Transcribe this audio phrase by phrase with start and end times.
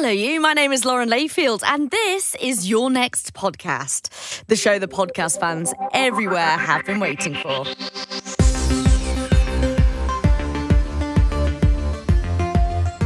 [0.00, 0.40] Hello, you.
[0.40, 5.40] My name is Lauren Layfield, and this is Your Next Podcast, the show the podcast
[5.40, 7.64] fans everywhere have been waiting for.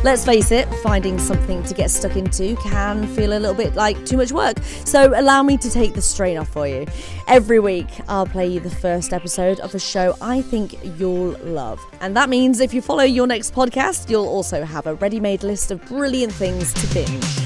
[0.05, 4.05] Let's face it, finding something to get stuck into can feel a little bit like
[4.05, 4.59] too much work.
[4.85, 6.87] So, allow me to take the strain off for you.
[7.29, 11.79] Every week, I'll play you the first episode of a show I think you'll love.
[12.01, 15.45] And that means if you follow your next podcast, you'll also have a ready made
[15.45, 17.42] list of brilliant things to binge.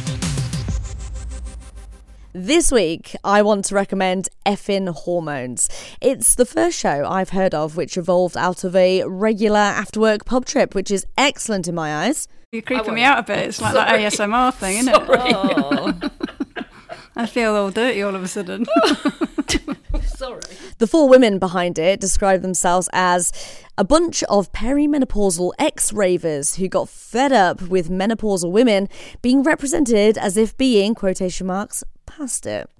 [2.39, 5.71] This week, I want to recommend Effin Hormones.
[6.03, 10.27] It's the first show I've heard of which evolved out of a regular after work
[10.27, 12.29] pub trip, which is excellent in my eyes.
[12.53, 13.39] You're creeping me out a bit.
[13.39, 16.13] It's like that ASMR thing, isn't it?
[17.17, 18.67] I feel all dirty all of a sudden.
[20.03, 20.43] Sorry.
[20.77, 23.33] The four women behind it describe themselves as
[23.79, 28.91] a bunch of perimenopausal ex ravers who got fed up with menopausal women
[29.23, 31.83] being represented as if being, quotation marks,
[32.17, 32.71] past it.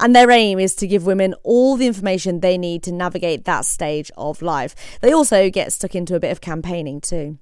[0.00, 3.64] And their aim is to give women all the information they need to navigate that
[3.64, 4.74] stage of life.
[5.00, 7.38] They also get stuck into a bit of campaigning too.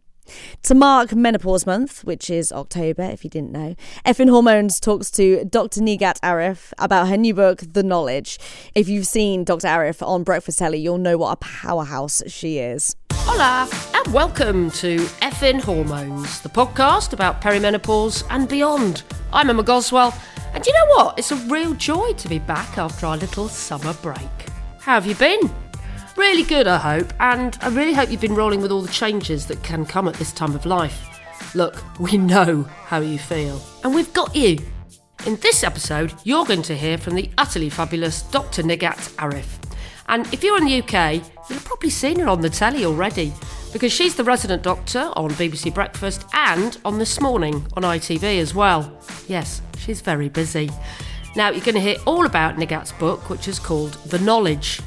[0.64, 3.74] To mark Menopause Month, which is October, if you didn't know,
[4.06, 5.80] Effin Hormones talks to Dr.
[5.80, 8.38] Nigat Arif about her new book, The Knowledge.
[8.76, 9.66] If you've seen Dr.
[9.66, 12.94] Arif on Breakfast Telly, you'll know what a powerhouse she is.
[13.12, 19.02] Hola, and welcome to Effin Hormones, the podcast about perimenopause and beyond.
[19.32, 20.14] I'm Emma Goswell,
[20.54, 21.18] and you know what?
[21.18, 24.18] It's a real joy to be back after our little summer break.
[24.80, 25.50] How have you been?
[26.16, 29.46] Really good, I hope, and I really hope you've been rolling with all the changes
[29.46, 31.06] that can come at this time of life.
[31.54, 34.58] Look, we know how you feel, and we've got you.
[35.26, 38.62] In this episode, you're going to hear from the utterly fabulous Dr.
[38.62, 39.46] Nigat Arif.
[40.08, 43.32] And if you're in the UK, you'll have probably seen her on the telly already,
[43.72, 48.54] because she's the resident doctor on BBC Breakfast and on This Morning on ITV as
[48.54, 48.98] well.
[49.28, 50.70] Yes, she's very busy.
[51.36, 54.80] Now, you're going to hear all about Nigat's book, which is called The Knowledge.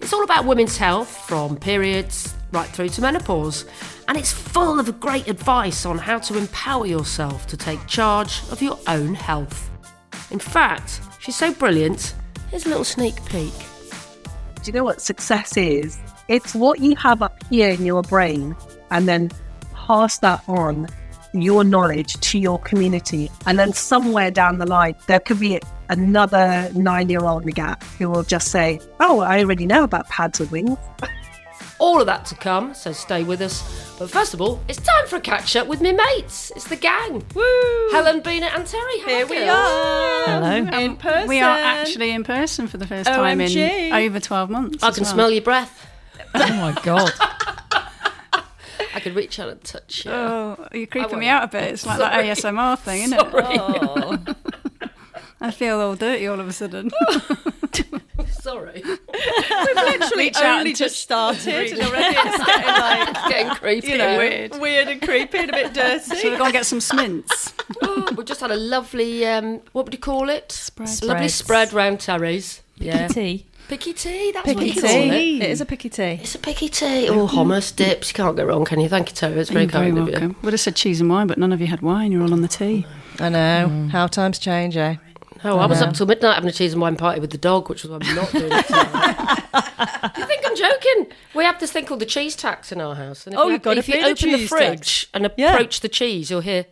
[0.00, 3.64] It's all about women's health, from periods right through to menopause,
[4.08, 8.60] and it's full of great advice on how to empower yourself to take charge of
[8.60, 9.70] your own health.
[10.30, 12.14] In fact, she's so brilliant,
[12.50, 13.54] here's a little sneak peek.
[14.62, 15.98] Do you know what success is?
[16.28, 18.54] It's what you have up here in your brain
[18.90, 19.30] and then
[19.74, 20.88] pass that on
[21.34, 23.30] your knowledge to your community.
[23.46, 28.10] And then somewhere down the line, there could be another nine year old Nigat who
[28.10, 30.78] will just say, Oh, I already know about pads with wings.
[31.78, 33.96] All of that to come, so stay with us.
[33.98, 36.52] But first of all, it's time for a catch up with me mates.
[36.54, 37.24] It's the gang.
[37.34, 37.88] Woo!
[37.90, 39.02] Helen, Beena, and Terri.
[39.02, 39.48] Hi, Here we girls.
[39.50, 40.24] are.
[40.26, 40.78] Hello.
[40.78, 41.28] In person.
[41.28, 44.82] We are actually in person for the first time in over 12 months.
[44.84, 45.12] I can well.
[45.12, 45.88] smell your breath.
[46.34, 47.12] Oh my god.
[48.94, 50.10] I could reach out and touch you.
[50.10, 51.64] Oh, you're creeping me out a bit.
[51.72, 52.26] It's like Sorry.
[52.28, 53.54] that ASMR thing, isn't Sorry.
[53.54, 53.60] it?
[55.42, 55.44] Oh.
[55.44, 56.90] I feel all dirty all of a sudden.
[58.30, 58.82] Sorry.
[58.84, 58.98] We've
[59.76, 63.88] literally Reach out only and just started, and already it's getting like Getting creepy.
[63.88, 64.60] you know Weird.
[64.60, 65.98] weird, and creepy and a bit dirty.
[66.04, 67.54] so we've got to get some smints.
[67.82, 70.52] Oh, we just had a lovely, um, what would you call it?
[70.52, 70.88] Spread.
[71.02, 71.34] Lovely Spreads.
[71.34, 72.62] spread round Terri's.
[72.76, 73.08] Yeah.
[73.08, 73.46] tea.
[73.68, 74.80] Picky tea, that's Picky what you tea.
[74.80, 75.42] call it.
[75.42, 76.18] It is a picky tea.
[76.22, 77.08] It's a picky tea.
[77.08, 78.10] Oh, hummus, dips.
[78.10, 78.88] You can't go wrong, can you?
[78.88, 79.36] Thank you, Terri.
[79.36, 80.36] It's very You're very kind of you.
[80.42, 82.12] Would have said cheese and wine, but none of you had wine.
[82.12, 82.84] You're all on the tea.
[83.18, 84.96] I know how times change, eh?
[85.44, 85.86] Oh, I was know.
[85.86, 88.06] up till midnight having a cheese and wine party with the dog, which was what
[88.06, 88.50] I'm not doing.
[88.52, 89.42] it tonight.
[90.18, 91.06] you think I'm joking?
[91.34, 93.26] We have this thing called the cheese tax in our house.
[93.26, 95.06] And if Oh, you, you've got to if you the open the fridge tax.
[95.14, 95.54] and Yeah.
[95.54, 96.66] approach the cheese, you'll hear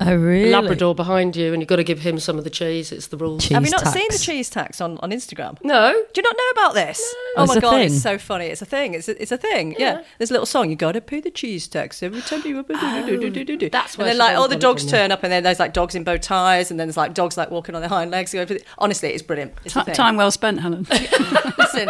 [0.00, 0.50] Oh a really?
[0.50, 2.92] Labrador behind you, and you've got to give him some of the cheese.
[2.92, 3.46] It's the rules.
[3.48, 3.92] Have you not tax.
[3.92, 5.56] seen the cheese tax on, on Instagram?
[5.62, 7.14] No, Do you not know about this?
[7.36, 7.86] Oh It's my god, thing.
[7.86, 8.46] it's so funny.
[8.46, 8.94] It's a thing.
[8.94, 9.74] It's a, it's a thing.
[9.78, 10.02] Yeah.
[10.18, 10.70] There's a little song.
[10.70, 12.62] You got to pay the cheese tax every time you.
[12.62, 13.66] do, do, do, do, do, do.
[13.66, 15.58] Oh, that's and where then like got all the dogs turn up, and then there's
[15.60, 18.10] like dogs in bow ties, and then there's like dogs like walking on their hind
[18.10, 18.34] legs.
[18.78, 19.52] Honestly, it's brilliant.
[19.64, 19.94] It's a thing.
[19.94, 20.86] time well spent, Helen.
[21.58, 21.88] Listen,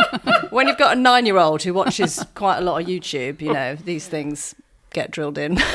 [0.50, 4.06] when you've got a nine-year-old who watches quite a lot of YouTube, you know these
[4.08, 4.54] things
[4.92, 5.58] get drilled in.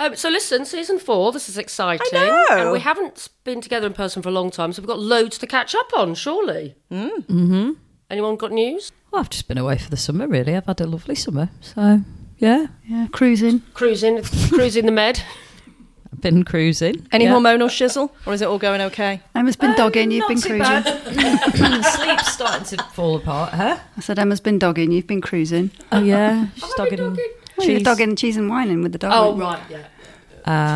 [0.00, 1.30] Um, so listen, season four.
[1.30, 2.06] This is exciting.
[2.14, 2.62] I know.
[2.62, 5.36] And we haven't been together in person for a long time, so we've got loads
[5.36, 6.14] to catch up on.
[6.14, 6.74] Surely.
[6.90, 7.26] Mm.
[7.26, 7.70] Mm-hmm.
[8.08, 8.92] Anyone got news?
[9.10, 10.56] Well, I've just been away for the summer, really.
[10.56, 11.50] I've had a lovely summer.
[11.60, 12.00] So,
[12.38, 13.60] yeah, yeah, cruising.
[13.74, 15.22] Cruising, cruising the med.
[16.10, 17.06] I've been cruising.
[17.12, 17.34] Any yeah.
[17.34, 19.20] hormonal shizzle, or is it all going okay?
[19.34, 20.60] Emma's been dogging, you've been cruising.
[20.60, 21.84] bad.
[21.84, 23.78] Sleep's starting to fall apart, huh?
[23.98, 25.70] I said Emma's been dogging, you've been cruising.
[25.92, 26.46] Oh, yeah.
[26.54, 27.26] She's I been dogging.
[27.60, 27.68] Dogging?
[27.68, 27.84] Well, you're cheese.
[27.84, 29.12] dogging cheese and whining with the dog.
[29.14, 29.86] Oh right, yeah.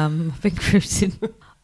[0.04, 1.18] Um, I've been cruising.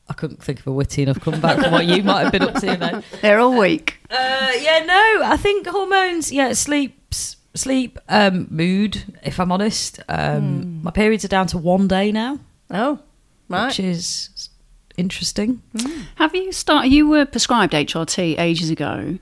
[0.09, 2.55] I couldn't think of a witty enough comeback from what you might have been up
[2.55, 3.05] to then.
[3.23, 3.99] They're all weak.
[4.11, 6.33] Uh, yeah, no, I think hormones.
[6.33, 9.05] Yeah, sleeps, sleep, um, mood.
[9.23, 12.41] If I'm honest, um, my periods are down to one day now.
[12.73, 12.99] Oh,
[13.49, 13.67] Right.
[13.67, 14.49] which is
[14.97, 15.63] interesting.
[16.17, 16.89] Have you started?
[16.93, 19.19] You were prescribed HRT ages ago.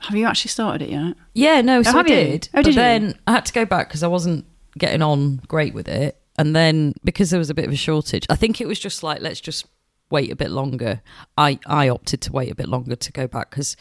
[0.00, 1.16] Have you actually started it yet?
[1.34, 2.14] Yeah, no, so I have you?
[2.16, 2.48] did.
[2.54, 2.74] Oh, did but you?
[2.74, 4.44] then I had to go back because I wasn't
[4.78, 6.20] getting on great with it.
[6.38, 9.02] And then because there was a bit of a shortage, I think it was just
[9.02, 9.66] like, let's just
[10.10, 11.00] wait a bit longer.
[11.36, 13.76] I, I opted to wait a bit longer to go back because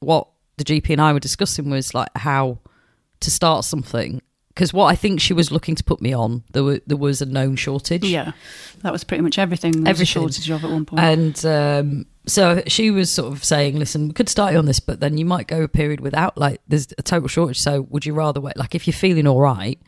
[0.00, 2.58] what the GP and I were discussing was like how
[3.20, 4.22] to start something.
[4.48, 7.22] Because what I think she was looking to put me on, there, were, there was
[7.22, 8.02] a known shortage.
[8.02, 8.32] Yeah,
[8.82, 9.84] that was pretty much everything.
[9.84, 11.00] There a shortage of at one point.
[11.00, 14.80] And um, so she was sort of saying, listen, we could start you on this,
[14.80, 17.60] but then you might go a period without, like, there's a total shortage.
[17.60, 18.56] So would you rather wait?
[18.56, 19.80] Like, if you're feeling all right,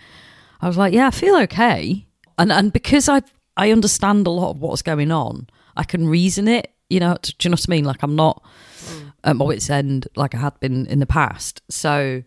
[0.63, 2.07] I was like, yeah, I feel okay.
[2.39, 3.23] And and because I
[3.57, 6.73] I understand a lot of what's going on, I can reason it.
[6.89, 7.85] You know, do you know what I mean?
[7.85, 8.43] Like, I'm not
[8.85, 9.13] mm.
[9.23, 11.63] at my wits' end like I had been in the past.
[11.69, 12.23] So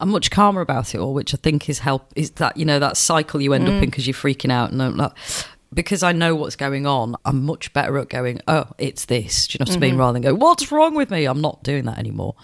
[0.00, 2.12] I'm much calmer about it all, which I think is help.
[2.16, 3.80] Is that you know that cycle you end up in mm.
[3.86, 5.12] because you're freaking out and like,
[5.72, 7.16] because I know what's going on.
[7.24, 9.46] I'm much better at going, oh, it's this.
[9.46, 9.90] Do you know what I mean?
[9.92, 10.00] Mm-hmm.
[10.00, 11.24] Rather than go, what's wrong with me?
[11.24, 12.34] I'm not doing that anymore.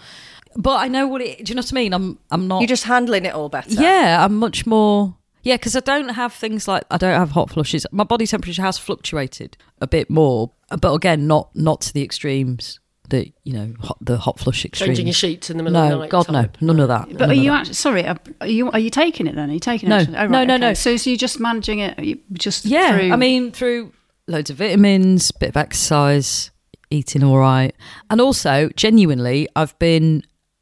[0.55, 1.45] But I know what it.
[1.45, 1.93] Do you know what I mean?
[1.93, 2.61] I'm I'm not.
[2.61, 3.69] You're just handling it all better.
[3.69, 5.15] Yeah, I'm much more.
[5.43, 7.85] Yeah, because I don't have things like I don't have hot flushes.
[7.91, 10.51] My body temperature has fluctuated a bit more,
[10.81, 14.89] but again, not not to the extremes that you know hot, the hot flush extremes.
[14.89, 16.09] Changing your sheets in the middle of the No, night.
[16.11, 17.17] God, no, none of that.
[17.17, 17.61] but are you that.
[17.61, 18.05] actually sorry?
[18.05, 19.49] Are are you are you taking it then?
[19.49, 19.97] Are you taking No.
[19.99, 20.09] it?
[20.09, 20.61] Oh, right, No, no, okay.
[20.61, 20.73] no.
[20.73, 21.97] So, so you're just managing it.
[21.99, 23.93] you- Just Yeah, through- I mean through
[24.27, 26.51] loads of vitamins, bit of exercise,
[26.91, 27.73] eating all right,
[28.11, 30.21] and also genuinely, I've been,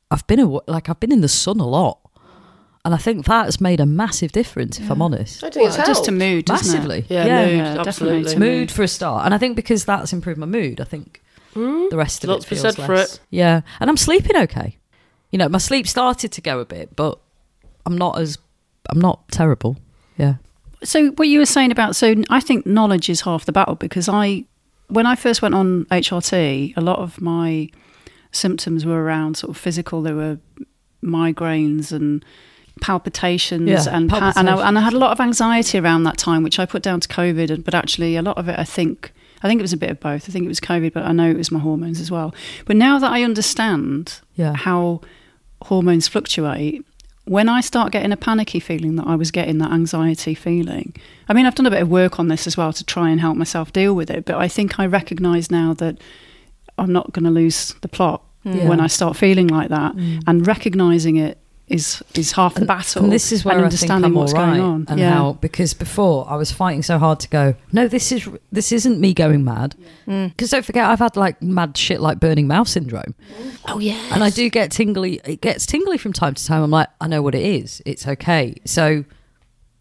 [0.10, 2.00] I've been a, like I've been in the sun a lot,
[2.88, 4.80] and I think that's made a massive difference.
[4.80, 6.20] If I'm honest, I think it's Well, just to helped.
[6.24, 7.00] mood, doesn't Massively.
[7.00, 7.06] it?
[7.10, 7.46] Yeah, Yeah.
[7.46, 8.34] mood, Yeah, definitely absolutely.
[8.34, 11.22] to mood for a start, and I think because that's improved my mood, I think
[11.54, 11.90] mm.
[11.90, 13.16] the rest of Lots it to be feels said for less.
[13.16, 13.20] it.
[13.30, 14.78] Yeah, and I'm sleeping okay.
[15.32, 17.20] You know, my sleep started to go a bit, but
[17.86, 18.38] I'm not as
[18.90, 19.76] I'm not terrible.
[20.18, 20.36] Yeah.
[20.84, 24.08] So what you were saying about so I think knowledge is half the battle because
[24.08, 24.46] I
[24.88, 27.70] when I first went on HRT, a lot of my
[28.32, 30.02] symptoms were around sort of physical.
[30.02, 30.38] There were
[31.04, 32.24] migraines and
[32.82, 36.18] palpitations Yeah, and pa- and, I, and I had a lot of anxiety around that
[36.18, 37.64] time, which I put down to COVID.
[37.64, 39.12] But actually, a lot of it, I think,
[39.44, 40.30] I think it was a bit of both.
[40.30, 42.34] I think it was COVID, but I know it was my hormones as well.
[42.66, 44.56] But now that I understand Yeah.
[44.56, 45.02] how
[45.64, 46.86] hormones fluctuate,
[47.26, 50.96] when I start getting a panicky feeling that I was getting that anxiety feeling,
[51.28, 53.20] I mean, I've done a bit of work on this as well to try and
[53.20, 54.24] help myself deal with it.
[54.26, 55.98] But I think I recognise now that
[56.78, 58.56] I'm not going to lose the plot mm.
[58.56, 58.70] Yeah.
[58.70, 60.22] when I start feeling like that, mm.
[60.26, 63.04] and recognising it is is half the battle.
[63.04, 64.86] And this is where and I think understanding I'm what's all right, going on.
[64.88, 65.12] and yeah.
[65.14, 67.56] how because before I was fighting so hard to go.
[67.74, 69.76] No, this is this isn't me going mad.
[70.08, 70.30] Mm.
[70.30, 73.16] Because don't forget, I've had like mad shit like burning mouth syndrome,
[73.66, 74.02] Oh yeah.
[74.14, 75.20] and I do get tingly.
[75.26, 76.64] It gets tingly from time to time.
[76.64, 77.82] I'm like, I know what it is.
[77.86, 78.56] It's okay.
[78.66, 79.04] So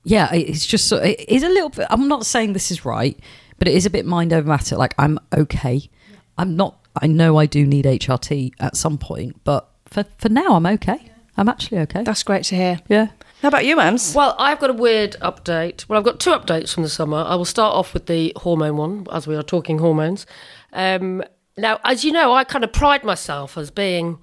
[0.03, 1.87] yeah, it's just so it is a little bit.
[1.91, 3.19] I'm not saying this is right,
[3.59, 4.77] but it is a bit mind over matter.
[4.77, 5.88] Like I'm okay.
[6.37, 6.81] I'm not.
[7.00, 11.12] I know I do need HRT at some point, but for for now, I'm okay.
[11.37, 12.03] I'm actually okay.
[12.03, 12.81] That's great to hear.
[12.88, 13.09] yeah.
[13.43, 14.15] How about you, Ems?
[14.15, 15.87] Well, I've got a weird update.
[15.88, 17.19] Well, I've got two updates from the summer.
[17.19, 20.27] I will start off with the hormone one, as we are talking hormones.
[20.73, 21.23] Um,
[21.59, 24.19] now, as you know, I kind of pride myself as being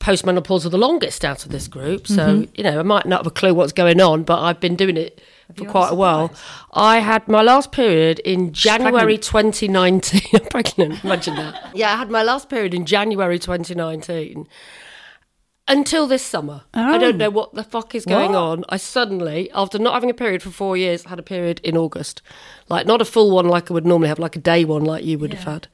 [0.00, 2.06] postmenopausal the longest out of this group.
[2.06, 4.76] So, you know, I might not have a clue what's going on, but I've been
[4.76, 5.20] doing it
[5.54, 6.32] for quite a while.
[6.72, 10.20] I had my last period in January 2019.
[10.34, 11.70] I'm pregnant, imagine that.
[11.74, 14.46] Yeah, I had my last period in January 2019
[15.68, 16.62] until this summer.
[16.74, 18.64] I don't know what the fuck is going on.
[18.68, 22.22] I suddenly, after not having a period for four years, had a period in August.
[22.68, 25.04] Like, not a full one like I would normally have, like a day one like
[25.04, 25.68] you would have had.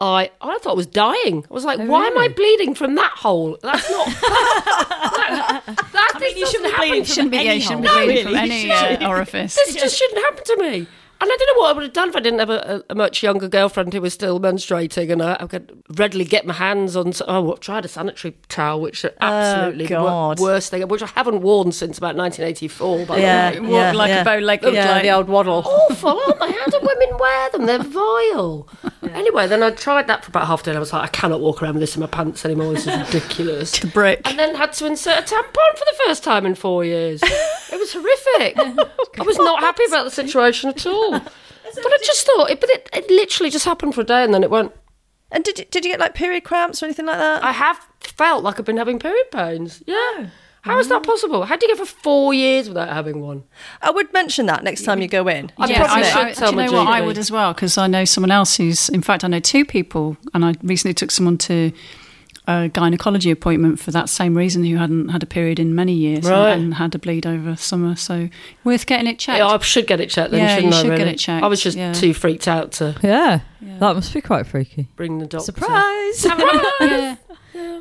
[0.00, 1.44] I I thought I was dying.
[1.50, 3.58] I was like, why am I bleeding from that hole?
[3.62, 4.06] That's not.
[4.06, 7.88] that, that, that you shouldn't be bleeding to You shouldn't be, From yeah, shouldn't be
[7.88, 9.56] bleeding from any uh, orifice.
[9.56, 10.86] this just shouldn't happen to me.
[11.20, 12.92] And I don't know what I would have done if I didn't have a, a,
[12.92, 16.54] a much younger girlfriend who was still menstruating, and I, I could readily get my
[16.54, 17.12] hands on.
[17.26, 20.38] Oh, I've tried a sanitary towel, which are oh, absolutely the wor- God.
[20.38, 23.06] worst thing, which I haven't worn since about 1984.
[23.06, 23.50] By Yeah.
[23.50, 23.68] the way.
[23.68, 25.64] Walk like a bow-legged, Yeah, like- the old waddle.
[25.66, 26.52] Awful, aren't they?
[26.52, 27.66] How do women wear them?
[27.66, 28.68] They're vile.
[29.12, 30.70] Anyway, then I tried that for about half a day.
[30.70, 32.74] and I was like, I cannot walk around with this in my pants anymore.
[32.74, 33.78] This is ridiculous.
[33.80, 34.20] the brick.
[34.24, 37.20] and then had to insert a tampon for the first time in four years.
[37.24, 38.56] It was horrific.
[39.18, 41.07] I was not happy about the situation at all.
[41.74, 44.32] But I just thought, it, but it, it literally just happened for a day and
[44.32, 44.72] then it went.
[45.30, 47.44] And did you, did you get like period cramps or anything like that?
[47.44, 49.82] I have felt like I've been having period pains.
[49.86, 49.94] Yeah.
[49.94, 50.30] Oh.
[50.62, 51.04] How is that oh.
[51.04, 51.44] possible?
[51.44, 53.44] How do you go for four years without having one?
[53.80, 55.52] I would mention that next time you go in.
[55.56, 56.88] I yeah, probably I, should I, tell do you my know what?
[56.88, 58.88] I would as well because I know someone else who's.
[58.88, 61.72] In fact, I know two people, and I recently took someone to
[62.48, 66.24] a gynecology appointment for that same reason who hadn't had a period in many years
[66.24, 66.52] Right.
[66.52, 67.94] and, and had a bleed over summer.
[67.94, 68.30] So
[68.64, 69.38] worth getting it checked.
[69.38, 70.82] Yeah, I should get it checked then, Yeah, shouldn't you I?
[70.82, 71.92] should get it checked, I was just yeah.
[71.92, 74.88] too freaked out to Yeah, that must be quite freaky.
[74.96, 75.44] bring the doctor.
[75.52, 76.24] Surprise!
[76.80, 77.16] yeah.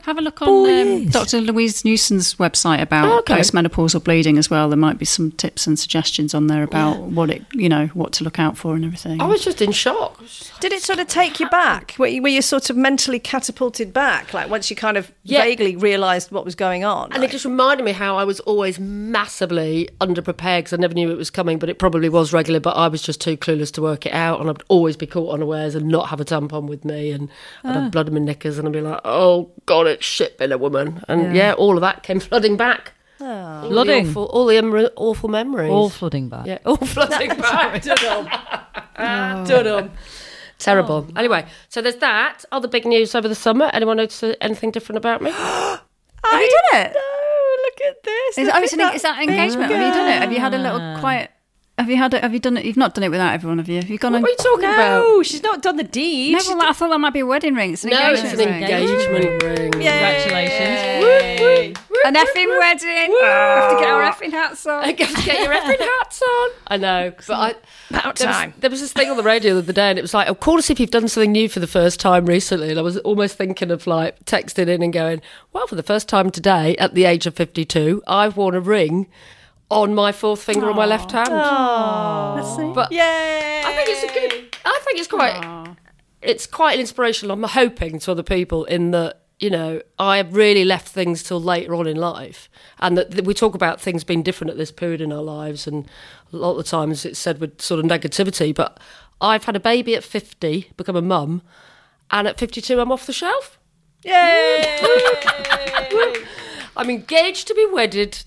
[0.03, 1.41] Have a look on um, Dr.
[1.41, 3.35] Louise Newson's website about Okay.
[3.35, 4.69] postmenopausal bleeding as well.
[4.69, 8.13] There might be some tips and suggestions on there about what it, you know, what
[8.13, 9.21] to look out for and everything.
[9.21, 10.23] I was just in shock.
[10.61, 11.93] Did it sort of take you back?
[11.99, 14.33] Were you, were you sort of mentally catapulted back?
[14.33, 15.43] Like once you kind of Yeah.
[15.43, 17.11] vaguely realised what was going on?
[17.11, 21.11] And it just reminded me how I was always massively underprepared because I never knew
[21.11, 22.59] it was coming, but it probably was regular.
[22.61, 25.33] But I was just too clueless to work it out, and I'd always be caught
[25.67, 27.29] unawares and not have a tampon with me, and
[27.63, 27.89] I'd have ah.
[27.89, 31.03] blood in my knickers, and I'd be like, "Oh God, it's shit being a woman."
[31.07, 32.93] And yeah, all of that came flooding back.
[33.19, 33.25] Oh.
[33.25, 34.09] All the Flooding.
[34.09, 35.71] awful, all the em- awful memories.
[35.71, 36.45] All flooding back.
[36.45, 37.81] yeah, all flooding back.
[37.81, 38.27] Dudum.
[38.97, 39.89] Ah, Dudum.
[40.59, 41.07] Terrible.
[41.09, 41.13] Oh.
[41.15, 42.45] Anyway, so there's that.
[42.51, 43.69] Other big news over the summer.
[43.73, 45.31] Anyone notice anything different about me?
[46.23, 46.95] Have you done it?
[46.95, 48.37] Oh, look at this.
[48.37, 49.71] Is, look oh, at an, is that engagement?
[49.71, 50.21] Have you done it?
[50.21, 50.99] Have you had a little ah.
[50.99, 51.31] quiet?
[51.77, 52.11] Have you had?
[52.15, 52.65] A, have you done it?
[52.65, 53.75] You've not done it without everyone, have you?
[53.75, 54.13] Have you gone?
[54.13, 54.99] What and, are you talking about?
[54.99, 56.31] No, she's not done the deed.
[56.33, 57.73] No, She's well, I thought that might be a wedding ring.
[57.73, 58.63] It's an No, it's engagement an ring.
[58.63, 59.71] engagement ring.
[59.73, 61.77] Congratulations.
[62.05, 63.11] An effing wedding.
[63.11, 64.83] We oh, have to get our effing hats on.
[64.83, 66.49] I have to get your effing hats on.
[66.67, 67.53] I know, but I.
[67.89, 68.53] About There was, time.
[68.57, 70.33] there was this thing on the radio the other day, and it was like, "Oh,
[70.35, 72.97] call us if you've done something new for the first time recently." And I was
[72.99, 75.21] almost thinking of like texting in and going,
[75.53, 79.05] "Well, for the first time today, at the age of fifty-two, I've worn a ring
[79.69, 81.29] on my fourth finger on my left hand."
[82.73, 83.61] But Yay!
[83.65, 84.55] I think it's a good.
[84.65, 85.75] I think it's quite.
[86.21, 87.33] It's quite an inspirational.
[87.33, 91.41] I'm hoping to other people in that you know I have really left things till
[91.41, 94.71] later on in life, and that, that we talk about things being different at this
[94.71, 95.87] period in our lives, and
[96.33, 98.53] a lot of the times it's said with sort of negativity.
[98.53, 98.79] But
[99.21, 101.41] I've had a baby at 50, become a mum,
[102.11, 103.59] and at 52 I'm off the shelf.
[104.03, 104.79] Yay!
[106.77, 108.23] I'm engaged to be wedded.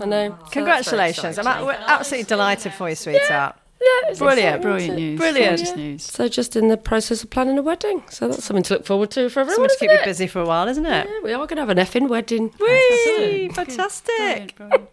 [0.00, 0.36] I know.
[0.40, 1.38] Oh, so Congratulations.
[1.38, 3.56] I'm a- we're absolutely delighted for you, sweetheart.
[3.80, 4.56] Yeah, it's Brilliant.
[4.56, 5.00] exciting, Brilliant isn't it?
[5.02, 5.18] news.
[5.18, 5.56] Brilliant.
[5.58, 6.02] Gorgeous news.
[6.04, 8.02] So just in the process of planning a wedding.
[8.08, 9.56] So that's something to look forward to for everyone.
[9.68, 10.04] Something to keep isn't you it?
[10.06, 11.06] busy for a while, isn't it?
[11.08, 12.50] Yeah, we are going to have an effing wedding.
[12.58, 13.50] Whee!
[13.52, 14.16] Fantastic.
[14.16, 14.88] Brilliant, brilliant.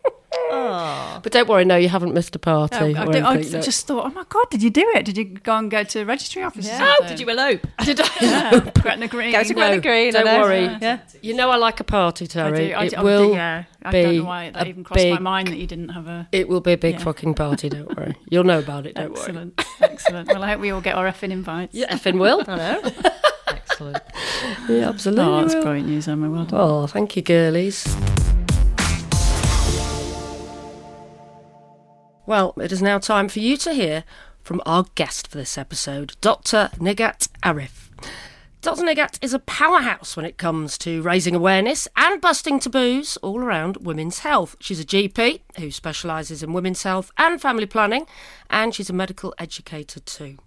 [0.54, 1.20] Oh.
[1.24, 2.76] But don't worry, no, you haven't missed a party.
[2.96, 3.62] I, or I, I no.
[3.62, 5.06] just thought, oh my god, did you do it?
[5.06, 6.68] Did you go and go to registry office?
[6.70, 7.62] or Oh, did you elope?
[7.86, 8.08] Did I?
[8.22, 8.72] Yeah.
[8.82, 9.32] Gretna Green.
[9.32, 10.12] Go to Gretna Green.
[10.14, 10.64] don't worry.
[10.82, 11.00] Yeah.
[11.22, 12.56] You know I like a party, I Terri.
[12.70, 12.74] do.
[12.74, 13.28] I it do- I will.
[13.30, 13.64] do, yeah.
[13.84, 15.90] I be don't know why that a even crossed my big- mind that you didn't
[15.90, 16.28] have a.
[16.32, 17.04] It will be a big Yeah.
[17.04, 17.70] fucking party.
[17.70, 18.16] Don't worry.
[18.30, 18.96] You'll know about it.
[18.96, 19.22] Don't worry.
[19.22, 20.28] Excellent, excellent.
[20.28, 21.74] Well, I hope we all get our effing invites.
[21.74, 22.44] Yeah, effing will.
[22.48, 22.92] I know.
[23.48, 23.98] Excellent.
[24.70, 25.24] Yeah, absolutely.
[25.26, 25.62] Oh, that's will.
[25.64, 26.30] brilliant news, Emma.
[26.30, 26.60] Well done.
[26.60, 27.86] Oh, thank you, girlies.
[32.28, 34.04] Well, it is now time for you to hear
[34.44, 36.70] from our guest for this episode, Dr.
[36.78, 37.90] Nigat Arif.
[38.62, 38.84] Dr.
[38.84, 43.78] Nigat is a powerhouse when it comes to raising awareness and busting taboos all around
[43.78, 44.56] women's health.
[44.60, 48.06] She's a GP who specialises in women's health and family planning,
[48.52, 50.38] and she's a medical educator too.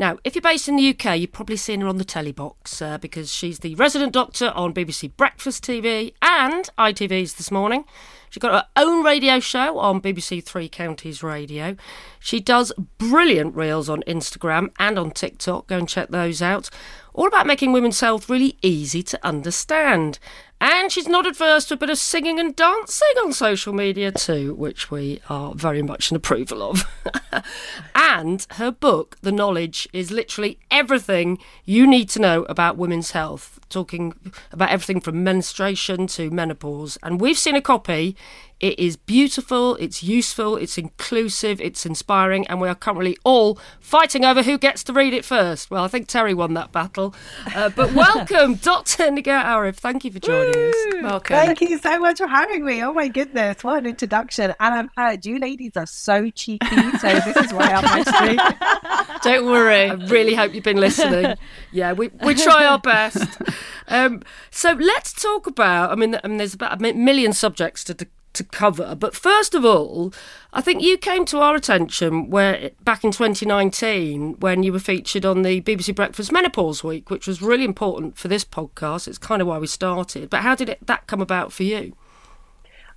[0.00, 2.80] Now, if you're based in the UK, you've probably seen her on the telly box
[2.80, 7.84] uh, because she's the resident doctor on BBC Breakfast TV and ITV's this morning.
[8.30, 11.74] She's got her own radio show on BBC Three Counties Radio.
[12.20, 15.66] She does brilliant reels on Instagram and on TikTok.
[15.66, 16.70] Go and check those out.
[17.12, 20.20] All about making women's health really easy to understand.
[20.60, 24.54] And she's not adverse to a bit of singing and dancing on social media too,
[24.54, 26.84] which we are very much in approval of.
[27.94, 33.60] and her book, The Knowledge, is literally everything you need to know about women's health,
[33.68, 34.14] talking
[34.50, 36.98] about everything from menstruation to menopause.
[37.04, 38.16] And we've seen a copy.
[38.60, 44.24] It is beautiful, it's useful, it's inclusive, it's inspiring, and we are currently all fighting
[44.24, 45.70] over who gets to read it first.
[45.70, 47.14] Well, I think Terri won that battle.
[47.54, 49.04] Uh, but welcome, Dr.
[49.04, 49.76] Nigat Arif.
[49.76, 50.74] Thank you for joining us.
[51.02, 51.36] Welcome.
[51.36, 52.82] Thank you so much for having me.
[52.82, 54.52] Oh my goodness, what an introduction.
[54.58, 59.18] And I've heard you ladies are so cheeky, so this is why I'm actually.
[59.22, 59.88] Don't worry.
[59.90, 61.36] I really hope you've been listening.
[61.70, 63.24] Yeah, we, we try our best.
[63.90, 65.90] Um, so let's talk about.
[65.90, 67.94] I mean, I mean, there's about a million subjects to,
[68.38, 70.12] to cover, but first of all,
[70.52, 75.26] I think you came to our attention where back in 2019 when you were featured
[75.26, 79.06] on the BBC Breakfast Menopause Week, which was really important for this podcast.
[79.06, 80.30] It's kind of why we started.
[80.30, 81.94] But how did it, that come about for you?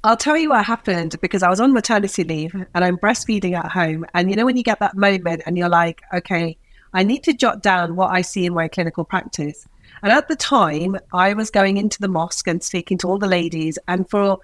[0.03, 3.71] I'll tell you what happened because I was on maternity leave and I'm breastfeeding at
[3.71, 4.05] home.
[4.13, 6.57] And you know, when you get that moment and you're like, okay,
[6.93, 9.67] I need to jot down what I see in my clinical practice.
[10.03, 13.27] And at the time, I was going into the mosque and speaking to all the
[13.27, 13.77] ladies.
[13.87, 14.39] And for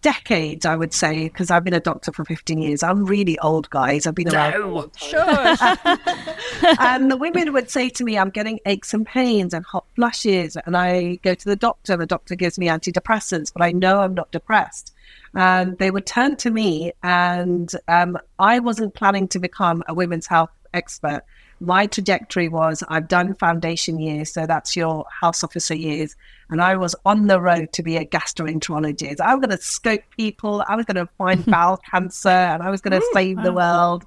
[0.00, 2.82] decades, I would say, because I've been a doctor for 15 years.
[2.82, 4.06] I'm really old, guys.
[4.06, 4.60] I've been around.
[4.60, 4.90] No.
[4.96, 5.20] Sure.
[6.80, 10.56] and the women would say to me, I'm getting aches and pains and hot flushes.
[10.66, 11.96] And I go to the doctor.
[11.96, 14.92] The doctor gives me antidepressants, but I know I'm not depressed.
[15.34, 20.26] And they would turn to me, and um, I wasn't planning to become a women's
[20.26, 21.22] health expert.
[21.60, 26.14] My trajectory was I've done foundation years, so that's your house officer years,
[26.50, 29.20] and I was on the road to be a gastroenterologist.
[29.20, 32.70] I was going to scope people, I was going to find bowel cancer, and I
[32.70, 34.04] was going to save the world.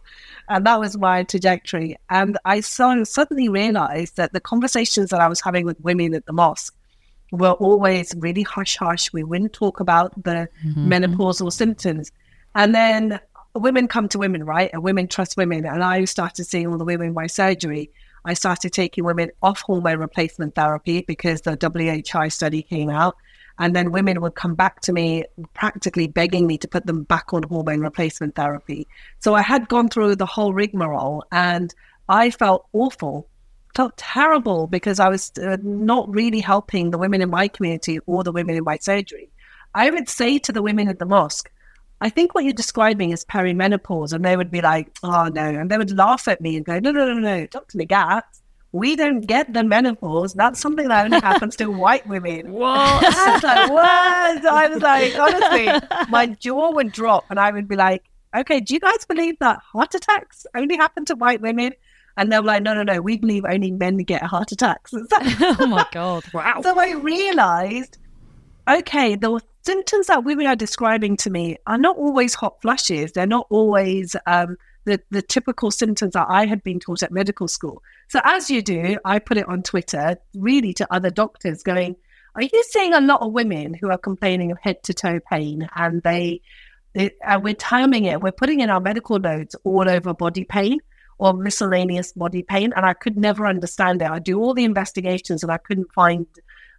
[0.48, 1.96] And that was my trajectory.
[2.10, 6.26] And I so suddenly realized that the conversations that I was having with women at
[6.26, 6.76] the mosque
[7.32, 9.14] were always really hush hush.
[9.14, 10.92] We wouldn't talk about the mm-hmm.
[10.92, 12.12] menopausal symptoms.
[12.56, 13.20] And then
[13.56, 14.70] women come to women, right?
[14.74, 15.66] And women trust women.
[15.66, 17.92] And I started seeing all the women by surgery.
[18.26, 23.16] I started taking women off hormone replacement therapy because the WHI study came out.
[23.58, 27.34] And then women would come back to me practically begging me to put them back
[27.34, 28.88] on hormone replacement therapy.
[29.20, 31.74] So I had gone through the whole rigmarole and
[32.08, 33.28] I felt awful,
[33.76, 38.24] felt terrible because I was uh, not really helping the women in my community or
[38.24, 39.30] the women in my surgery.
[39.76, 41.52] I would say to the women at the mosque,
[42.02, 44.14] I think what you're describing is perimenopause.
[44.14, 45.44] And they would be like, oh no.
[45.44, 47.78] And they would laugh at me and go, no, no, no, no, Dr.
[47.78, 48.24] Nagat,
[48.72, 50.34] we don't get the menopause.
[50.34, 52.54] That's something that only happens to white women.
[52.60, 53.04] What?
[53.04, 54.46] I was like, what?
[54.46, 58.04] I was like, honestly, my jaw would drop and I would be like,
[58.36, 61.74] okay, do you guys believe that heart attacks only happen to white women?
[62.18, 64.94] And they were like, no, no, no, we believe only men get heart attacks.
[65.14, 66.24] oh my god!
[66.34, 66.62] Wow.
[66.62, 67.98] So I realized,
[68.70, 73.12] okay, the symptoms that women are describing to me are not always hot flushes.
[73.12, 77.48] They're not always um, the, the typical symptoms that I had been taught at medical
[77.48, 77.82] school.
[78.08, 81.96] So as you do, I put it on Twitter, really to other doctors going,
[82.36, 85.68] are you seeing a lot of women who are complaining of head to toe pain
[85.76, 86.42] and they,
[86.94, 90.80] they uh, we're timing it, we're putting in our medical notes all over body pain
[91.18, 92.72] or miscellaneous body pain.
[92.76, 94.10] And I could never understand it.
[94.10, 96.26] I do all the investigations and I couldn't find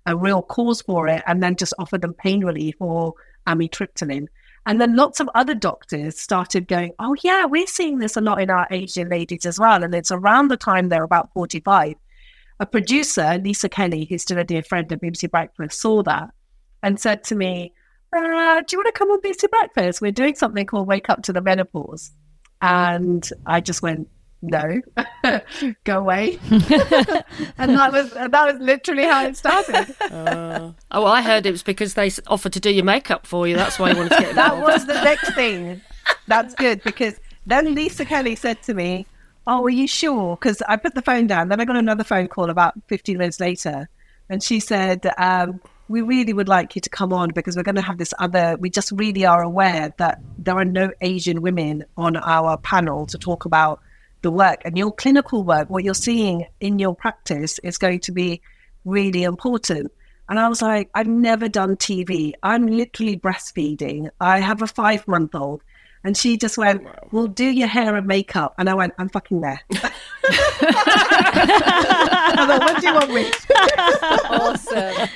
[0.07, 3.15] a real cause for it and then just offer them pain relief or
[3.47, 4.27] amitriptyline.
[4.67, 8.41] And then lots of other doctors started going, oh, yeah, we're seeing this a lot
[8.41, 9.83] in our Asian ladies as well.
[9.83, 11.95] And it's around the time they're about 45.
[12.61, 16.29] A producer, Lisa Kelly, who's still a dear friend of BBC Breakfast, saw that
[16.83, 17.73] and said to me,
[18.15, 20.03] uh, do you want to come on BBC Breakfast?
[20.03, 22.11] We're doing something called Wake Up to the Menopause.
[22.61, 24.09] And I just went,
[24.43, 24.81] no,
[25.85, 26.39] go away.
[26.51, 29.95] and that was that was literally how it started.
[30.91, 33.57] Oh, I heard it was because they offered to do your makeup for you.
[33.57, 35.81] That's why you wanted to get that was the next thing.
[36.27, 39.07] That's good because then Lisa Kelly said to me,
[39.47, 41.49] "Oh, are you sure?" Because I put the phone down.
[41.49, 43.89] Then I got another phone call about 15 minutes later,
[44.31, 47.75] and she said, um, "We really would like you to come on because we're going
[47.75, 48.57] to have this other.
[48.59, 53.19] We just really are aware that there are no Asian women on our panel to
[53.19, 53.81] talk about
[54.23, 55.71] the work and your clinical work.
[55.71, 58.43] What you're seeing in your practice is going to be
[58.85, 59.93] really important."
[60.31, 62.35] And I was like, I've never done TV.
[62.41, 64.11] I'm literally breastfeeding.
[64.21, 65.63] I have a five month old.
[66.03, 68.55] And she just went, oh, Well, do your hair and makeup.
[68.59, 69.61] And I went, I'm fucking there.
[72.23, 73.31] I was like, What do you want me?
[74.31, 75.09] awesome.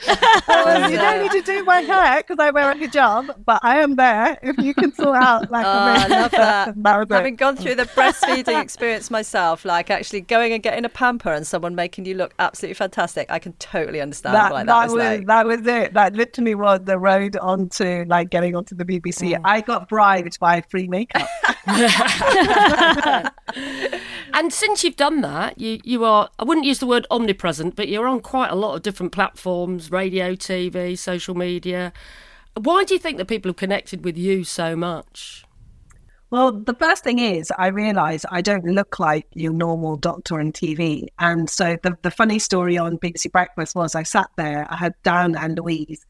[0.49, 3.61] I went, you don't need to do my hair because I wear a hijab, but
[3.63, 6.75] I am there if you can sort out like Oh, a ah, I love that.
[6.83, 7.11] that.
[7.11, 11.47] Having gone through the breastfeeding experience myself, like actually going and getting a pamper and
[11.47, 14.93] someone making you look absolutely fantastic, I can totally understand that, why that, that, was,
[14.93, 15.27] was like.
[15.27, 15.95] that was it.
[15.95, 19.33] That literally was the road onto like getting onto the BBC.
[19.33, 19.41] Mm.
[19.45, 21.29] I got bribed by free makeup.
[24.35, 27.87] And since you've done that, you, you are, I wouldn't use the word omnipresent, but
[27.89, 31.93] you're on quite a lot of different platforms radio, TV, social media.
[32.61, 35.45] Why do you think that people have connected with you so much?
[36.31, 40.51] Well, the first thing is, I realise I don't look like your normal doctor on
[40.51, 41.07] TV.
[41.21, 44.95] And so the, the funny story on BBC Breakfast was I sat there, I had
[45.05, 46.05] Dan and Louise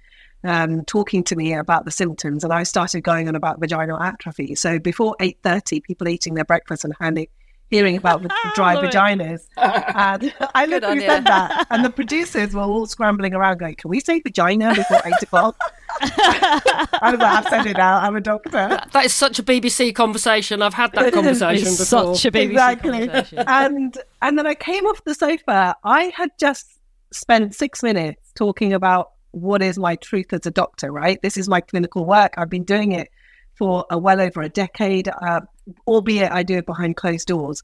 [0.44, 4.54] um, talking to me about the symptoms, and I started going on about vaginal atrophy.
[4.54, 7.26] So before 8.30, people eating their breakfast and handing,
[7.70, 9.46] hearing about the dry vaginas.
[9.56, 11.08] And I Good on literally you.
[11.08, 11.66] said that.
[11.70, 15.56] And the producers were all scrambling around going, can we say vagina before 8 o'clock?
[16.00, 18.50] I was like, I've said it now, I'm a doctor.
[18.50, 20.60] That is such a BBC conversation.
[20.62, 22.14] I've had that conversation It's before.
[22.16, 22.90] such a BBC Exactly.
[23.08, 23.38] conversation.
[23.46, 25.76] and and then I came off the sofa.
[25.84, 26.66] I had just
[27.12, 30.92] spent six minutes talking about what is my truth as a doctor.
[30.92, 32.34] Right, this is my clinical work.
[32.36, 33.10] I've been doing it
[33.54, 35.40] for a well over a decade, uh,
[35.86, 37.62] albeit I do it behind closed doors.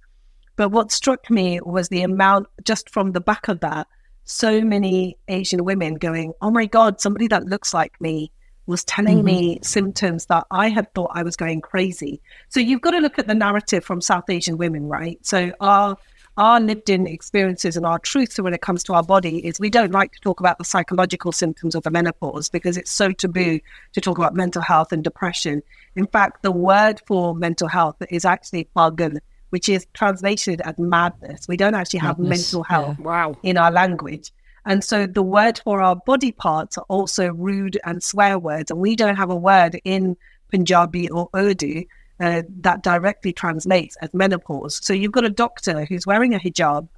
[0.56, 3.86] But what struck me was the amount, just from the back of that,
[4.24, 8.30] so many Asian women going, "Oh my God, somebody that looks like me."
[8.66, 9.26] was telling mm-hmm.
[9.26, 12.22] me symptoms that I had thought I was going crazy.
[12.50, 15.18] So you've got to look at the narrative from South Asian women, right?
[15.26, 15.96] So our
[16.40, 19.68] our lived in experiences and our truth when it comes to our body is we
[19.68, 23.60] don't like to talk about the psychological symptoms of the menopause because it's so taboo
[23.92, 25.62] to talk about mental health and depression.
[25.96, 29.18] In fact, the word for mental health is actually pagal,
[29.50, 31.46] which is translated as madness.
[31.46, 32.54] We don't actually have madness.
[32.54, 33.04] mental health yeah.
[33.04, 33.36] wow.
[33.42, 34.32] in our language.
[34.64, 38.70] And so the word for our body parts are also rude and swear words.
[38.70, 40.16] And we don't have a word in
[40.50, 41.84] Punjabi or Urdu
[42.20, 44.80] uh, that directly translates as menopause.
[44.84, 46.88] So you've got a doctor who's wearing a hijab,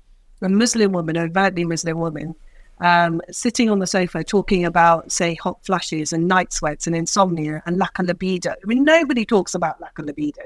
[0.43, 2.35] a Muslim woman, an overtly Muslim woman,
[2.81, 7.63] um, sitting on the sofa talking about, say, hot flushes and night sweats and insomnia
[7.65, 8.51] and lack of libido.
[8.51, 10.43] I mean, nobody talks about lack of libido.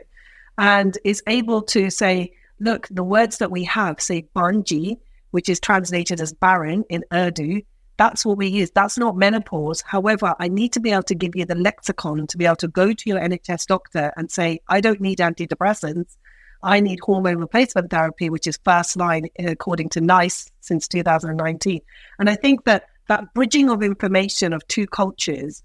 [0.58, 4.98] And is able to say, look, the words that we have, say, banji,
[5.30, 7.62] which is translated as barren in Urdu.
[7.96, 8.70] That's what we use.
[8.70, 9.80] That's not menopause.
[9.80, 12.68] However, I need to be able to give you the lexicon to be able to
[12.68, 16.16] go to your NHS doctor and say, I don't need antidepressants.
[16.62, 21.80] I need hormone replacement therapy, which is first line uh, according to NICE since 2019.
[22.18, 25.62] And I think that that bridging of information of two cultures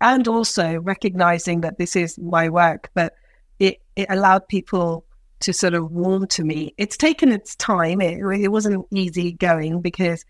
[0.00, 3.14] and also recognizing that this is my work, but
[3.58, 5.04] it, it allowed people
[5.40, 6.74] to sort of warm to me.
[6.78, 8.00] It's taken its time.
[8.00, 10.24] It, it wasn't easy going because,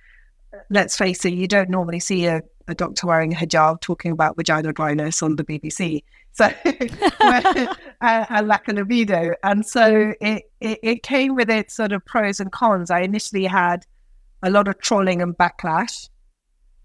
[0.70, 4.36] let's face it, you don't normally see a, a doctor wearing a hijab talking about
[4.36, 6.02] vaginal dryness on the BBC.
[6.32, 6.50] So,
[8.00, 9.32] a lack of libido.
[9.42, 12.90] And so it, it, it came with its sort of pros and cons.
[12.90, 13.86] I initially had
[14.42, 16.08] a lot of trolling and backlash.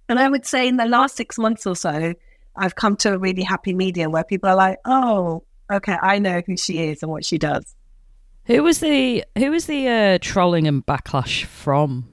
[0.07, 2.13] And I would say in the last six months or so,
[2.55, 6.41] I've come to a really happy medium where people are like, oh, okay, I know
[6.45, 7.75] who she is and what she does.
[8.45, 12.09] Who was the who was the uh, trolling and backlash from?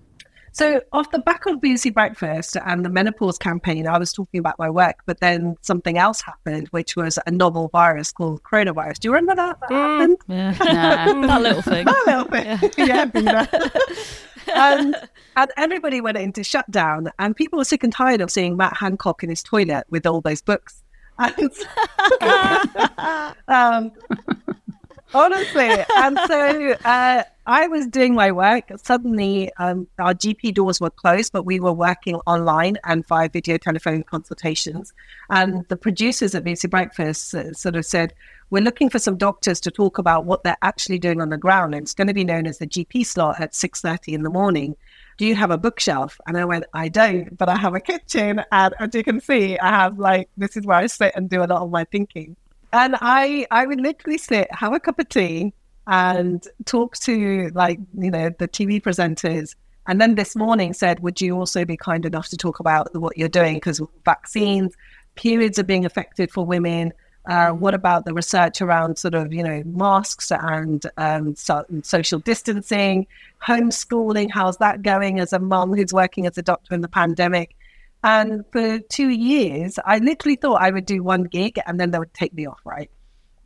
[0.59, 4.59] So off the back of BBC Breakfast and the menopause campaign, I was talking about
[4.59, 8.99] my work, but then something else happened, which was a novel virus called coronavirus.
[8.99, 9.61] Do you remember that?
[9.61, 10.17] That mm, happened?
[10.27, 11.85] Yeah, nah, that little thing.
[11.85, 12.73] that little thing.
[12.77, 13.47] Yeah, yeah
[14.53, 14.97] and,
[15.37, 19.23] and everybody went into shutdown, and people were sick and tired of seeing Matt Hancock
[19.23, 20.83] in his toilet with all those books.
[21.21, 21.53] And,
[23.47, 23.93] um,
[25.15, 25.85] honestly.
[25.97, 28.71] And so uh, I was doing my work.
[28.77, 33.57] Suddenly, um, our GP doors were closed, but we were working online and via video
[33.57, 34.93] telephone consultations.
[35.31, 38.13] And the producers at BBC Breakfast uh, sort of said,
[38.51, 41.75] we're looking for some doctors to talk about what they're actually doing on the ground.
[41.75, 44.77] And it's going to be known as the GP slot at 6.30 in the morning.
[45.17, 46.21] Do you have a bookshelf?
[46.27, 48.43] And I went, I don't, but I have a kitchen.
[48.53, 51.43] And as you can see, I have like, this is where I sit and do
[51.43, 52.37] a lot of my thinking.
[52.75, 55.55] And I, I would literally sit, have a cup of tea,
[55.89, 59.57] and talk to like you know the TV presenters.
[59.87, 63.17] And then this morning said, would you also be kind enough to talk about what
[63.17, 64.75] you're doing because vaccines,
[65.19, 66.93] periods are being affected for women.
[67.27, 72.19] Uh, what about the research around sort of you know masks and um, so, social
[72.21, 73.07] distancing,
[73.43, 74.31] homeschooling?
[74.31, 77.55] How's that going as a mom who's working as a doctor in the pandemic?
[78.05, 81.99] And for two years, I literally thought I would do one gig and then they
[81.99, 82.91] would take me off, right?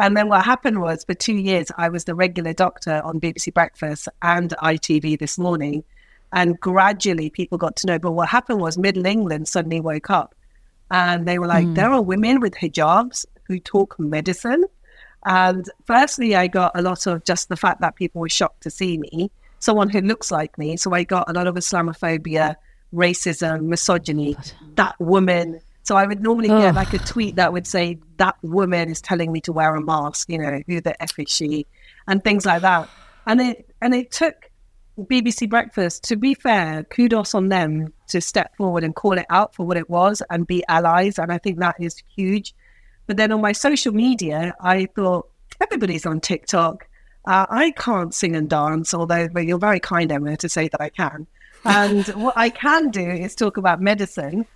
[0.00, 3.54] And then what happened was for two years, I was the regular doctor on BBC
[3.54, 5.84] Breakfast and ITV this morning.
[6.32, 7.98] And gradually people got to know.
[7.98, 10.34] But what happened was Middle England suddenly woke up
[10.90, 11.74] and they were like, mm.
[11.74, 14.64] there are women with hijabs who talk medicine.
[15.24, 18.70] And firstly, I got a lot of just the fact that people were shocked to
[18.70, 20.76] see me, someone who looks like me.
[20.76, 22.56] So I got a lot of Islamophobia
[22.92, 24.36] racism, misogyny,
[24.74, 25.60] that woman.
[25.84, 29.32] So I would normally get like a tweet that would say, that woman is telling
[29.32, 31.66] me to wear a mask, you know, who the F is she?
[32.06, 32.88] And things like that.
[33.26, 34.50] And it and it took
[34.98, 39.54] BBC Breakfast, to be fair, kudos on them to step forward and call it out
[39.54, 41.18] for what it was and be allies.
[41.18, 42.54] And I think that is huge.
[43.06, 45.28] But then on my social media, I thought,
[45.60, 46.86] everybody's on TikTok.
[47.24, 50.80] Uh, I can't sing and dance, although well, you're very kind, Emma, to say that
[50.80, 51.26] I can.
[51.64, 54.46] And what I can do is talk about medicine.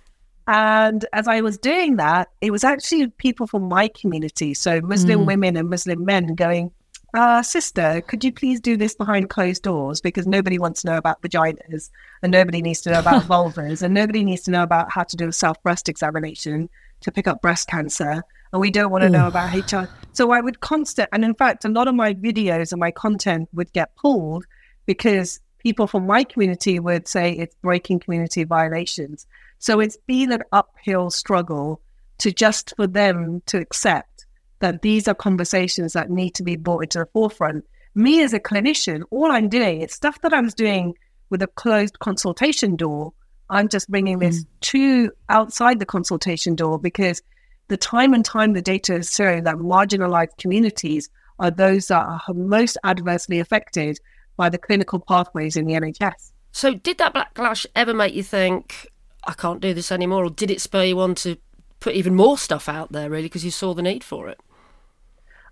[0.47, 5.21] And as I was doing that, it was actually people from my community, so Muslim
[5.21, 5.25] mm.
[5.25, 6.71] women and Muslim men going,
[7.13, 10.01] uh, sister, could you please do this behind closed doors?
[10.01, 11.89] Because nobody wants to know about vaginas
[12.21, 15.15] and nobody needs to know about vulvas and nobody needs to know about how to
[15.15, 16.69] do a self breast examination
[17.01, 18.23] to pick up breast cancer.
[18.53, 19.89] And we don't want to know about HR.
[20.13, 23.49] So I would constant, and in fact, a lot of my videos and my content
[23.53, 24.45] would get pulled
[24.85, 29.27] because people from my community would say it's breaking community violations.
[29.59, 31.81] So it's been an uphill struggle
[32.19, 34.25] to just for them to accept
[34.59, 37.65] that these are conversations that need to be brought into the forefront.
[37.95, 40.95] Me as a clinician, all I'm doing, it's stuff that I'm doing
[41.29, 43.13] with a closed consultation door.
[43.49, 44.47] I'm just bringing this mm.
[44.61, 47.21] to outside the consultation door because
[47.67, 52.33] the time and time the data has shown that marginalized communities are those that are
[52.33, 53.99] most adversely affected
[54.37, 56.31] by the clinical pathways in the NHS.
[56.51, 58.87] So, did that backlash ever make you think,
[59.27, 60.25] I can't do this anymore?
[60.25, 61.37] Or did it spur you on to
[61.79, 64.39] put even more stuff out there, really, because you saw the need for it?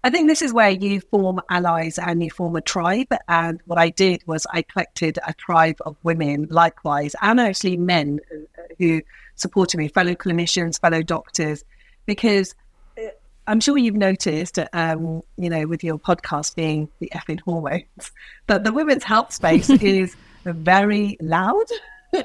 [0.03, 3.07] I think this is where you form allies and you form a tribe.
[3.27, 8.19] And what I did was I collected a tribe of women, likewise, and actually men
[8.77, 9.01] who
[9.35, 11.65] supported me, fellow clinicians, fellow doctors,
[12.05, 12.53] because
[12.97, 13.07] uh,
[13.47, 18.11] I'm sure you've noticed, um, you know, with your podcast being the effing hormones,
[18.45, 21.65] that the women's health space is very loud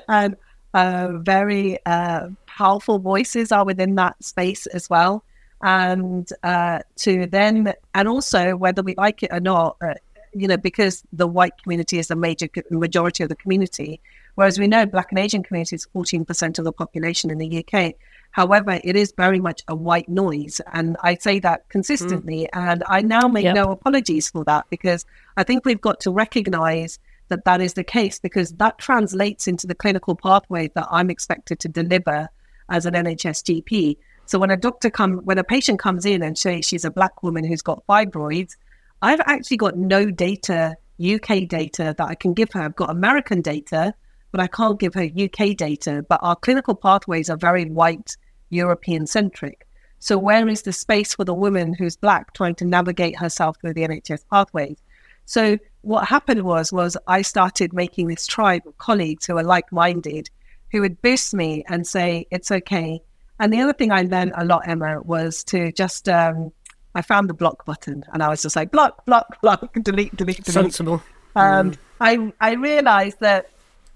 [0.07, 0.37] and
[0.75, 5.25] uh, very uh, powerful voices are within that space as well
[5.63, 9.95] and uh, to then, and also whether we like it or not, uh,
[10.33, 14.01] you know, because the white community is the major majority of the community,
[14.37, 17.95] whereas we know Black and Asian community is 14% of the population in the UK.
[18.31, 20.61] However, it is very much a white noise.
[20.73, 22.49] And I say that consistently.
[22.55, 22.71] Mm.
[22.71, 23.57] And I now make yep.
[23.57, 25.05] no apologies for that because
[25.37, 27.01] I think we've got to recognize
[27.31, 31.59] that that is the case because that translates into the clinical pathway that I'm expected
[31.61, 32.29] to deliver
[32.69, 33.97] as an NHS GP.
[34.27, 37.23] So when a doctor come, when a patient comes in and say she's a black
[37.23, 38.57] woman who's got fibroids,
[39.03, 42.63] I've actually got no data, UK data that I can give her.
[42.63, 43.95] I've got American data,
[44.31, 46.05] but I can't give her UK data.
[46.09, 48.17] But our clinical pathways are very white,
[48.51, 49.67] European centric.
[49.99, 53.75] So where is the space for the woman who's black trying to navigate herself through
[53.75, 54.79] the NHS pathways?
[55.27, 60.31] So what happened was was I started making this tribe of colleagues who are like-minded,
[60.73, 63.03] who would boost me and say, "It's okay.
[63.39, 66.53] And the other thing I learned a lot, Emma, was to just um,
[66.95, 70.45] I found the block button and I was just like block, block, block, delete, delete,
[70.45, 70.47] delete.
[70.47, 71.03] Sensible.
[71.35, 71.79] And mm.
[72.01, 73.51] I I realized that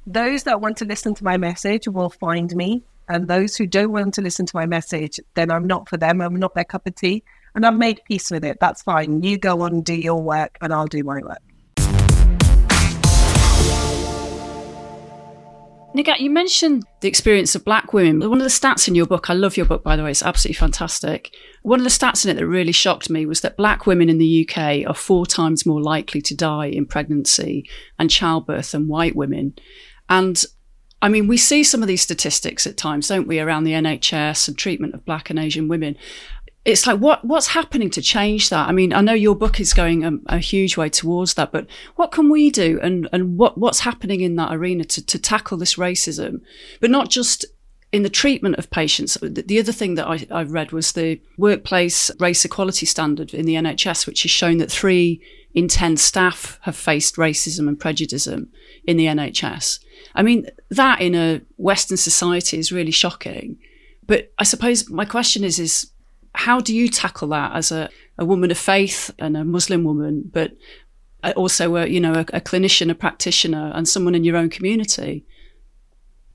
[0.07, 3.93] those that want to listen to my message will find me, and those who don't
[3.93, 6.21] want to listen to my message, then I'm not for them.
[6.21, 8.59] I'm not their cup of tea, and I've made peace with it.
[8.61, 9.23] That's fine.
[9.23, 11.43] You go on and do your work, and I'll do my work.
[15.95, 18.19] Nigat, you mentioned the experience of black women.
[18.29, 20.25] One of the stats in your book, I love your book, by the way, it's
[20.25, 21.33] absolutely fantastic.
[21.63, 24.19] One of the stats in it that really shocked me was that black women in
[24.19, 29.15] the UK are four times more likely to die in pregnancy and childbirth than white
[29.15, 29.55] women.
[30.09, 30.45] And
[31.01, 34.49] I mean, we see some of these statistics at times, don't we, around the NHS
[34.49, 35.97] and treatment of black and Asian women
[36.65, 38.69] it's like what what's happening to change that?
[38.69, 41.67] I mean, I know your book is going a, a, huge way towards that, but
[41.97, 45.59] what can we do, and and what what's happening in that arena to to tackle
[45.59, 46.41] this racism,
[46.81, 47.45] but not just
[47.93, 49.17] in the treatment of patients.
[49.21, 53.55] The other thing that I, I read was the workplace race equality standard in the
[53.55, 55.23] NHS, which has shown that three
[55.53, 58.49] in ten staff have faced racism and prejudice in
[58.85, 59.81] the NHS.
[60.15, 63.59] I mean, that in a Western society is really shocking.
[64.07, 65.91] But I suppose my question is is
[66.35, 70.31] how do you tackle that as a, a woman of faith and a Muslim woman,
[70.33, 70.53] but
[71.37, 75.25] also a, you know, a, a clinician, a practitioner, and someone in your own community?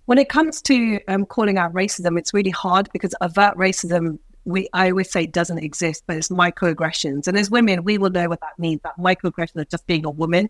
[0.06, 4.68] When it comes to um, calling out racism, it's really hard because overt racism, we
[4.74, 7.28] I always say it doesn't exist, but it's microaggressions.
[7.28, 8.82] And as women, we will know what that means.
[8.84, 10.50] That microaggression is just being a woman.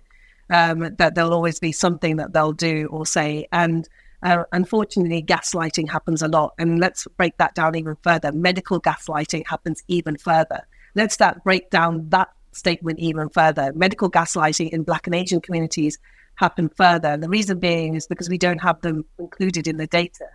[0.52, 3.88] Um, that there'll always be something that they'll do or say, and
[4.22, 6.54] uh, unfortunately, gaslighting happens a lot.
[6.58, 8.32] And let's break that down even further.
[8.32, 10.62] Medical gaslighting happens even further.
[10.96, 13.72] Let's start break down that statement even further.
[13.74, 16.00] Medical gaslighting in Black and Asian communities
[16.36, 17.10] happen further.
[17.10, 20.26] And the reason being is because we don't have them included in the data.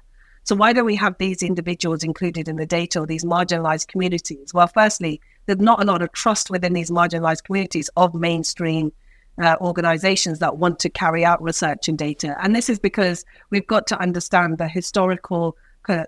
[0.44, 4.53] So why don't we have these individuals included in the data or these marginalized communities?
[4.53, 8.92] Well, firstly, there's not a lot of trust within these marginalized communities of mainstream
[9.42, 12.37] uh, organizations that want to carry out research and data.
[12.42, 15.57] And this is because we've got to understand the historical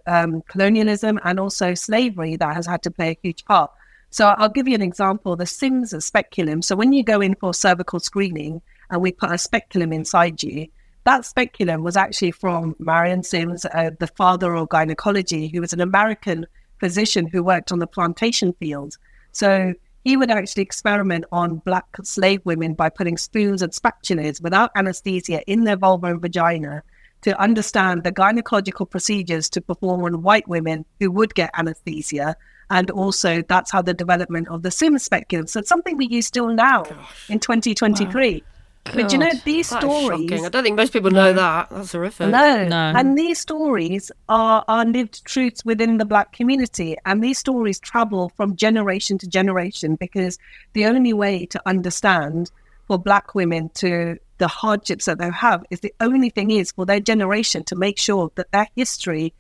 [0.07, 3.71] um, colonialism and also slavery that has had to play a huge part.
[4.11, 5.37] So I'll give you an example.
[5.37, 6.62] The Sims speculum.
[6.62, 10.69] So when you go in for cervical screening and we put a speculum inside you,
[11.05, 15.81] that speculum was actually from Marion Sims, uh, the father of gynecology, who was an
[15.81, 16.47] American
[16.81, 18.99] physician who worked on the plantation fields.
[19.33, 19.75] So
[20.07, 25.42] he would actually experiment on black slave women by putting spoons and spatulas without anesthesia
[25.51, 26.85] in their vulva and vagina
[27.23, 32.37] to understand the gynecological procedures to perform on white women who would get anesthesia.
[32.71, 35.49] And also, that's how the development of the SIM speculum.
[35.49, 37.29] So it's something we use still now Gosh.
[37.29, 38.35] in 2023.
[38.35, 38.56] Wow.
[38.94, 40.44] But you know, these that stories.
[40.44, 41.70] I don't think most people know that.
[41.70, 42.29] That's horrific.
[42.29, 42.66] No.
[42.66, 42.92] no.
[42.96, 46.96] And these stories are, are lived truths within the Black community.
[47.05, 50.38] And these stories travel from generation to generation because
[50.72, 52.51] the only way to understand
[52.87, 56.85] for Black women to the hardships that they have is the only thing is for
[56.87, 59.33] their generation to make sure that their history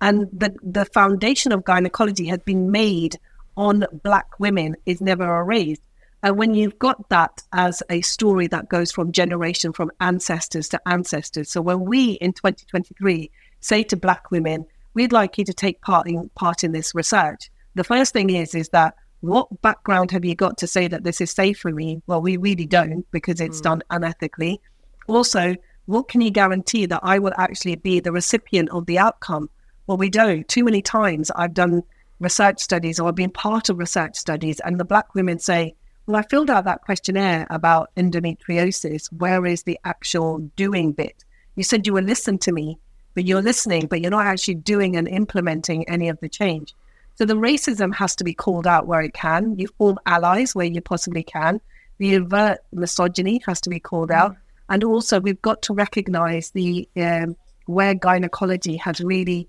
[0.00, 3.18] And the, the foundation of gynecology has been made
[3.56, 5.82] on Black women is never erased.
[6.24, 10.80] And when you've got that as a story that goes from generation, from ancestors to
[10.88, 11.50] ancestors.
[11.50, 16.08] So when we in 2023 say to Black women, we'd like you to take part
[16.08, 20.34] in, part in this research, the first thing is, is that what background have you
[20.34, 22.00] got to say that this is safe for me?
[22.06, 23.64] Well, we really don't because it's mm.
[23.64, 24.60] done unethically.
[25.06, 29.50] Also, what can you guarantee that I will actually be the recipient of the outcome?
[29.86, 30.48] Well, we don't.
[30.48, 31.82] Too many times I've done
[32.18, 35.74] research studies or I've been part of research studies, and the black women say,
[36.06, 39.10] Well, I filled out that questionnaire about endometriosis.
[39.12, 41.24] Where is the actual doing bit?
[41.56, 42.78] You said you will listen to me,
[43.14, 46.74] but you're listening, but you're not actually doing and implementing any of the change.
[47.16, 49.58] So the racism has to be called out where it can.
[49.58, 51.60] You form allies where you possibly can.
[51.98, 54.32] The overt misogyny has to be called out.
[54.32, 54.36] Mm.
[54.70, 57.36] And also, we've got to recognize the um,
[57.66, 59.48] where gynecology has really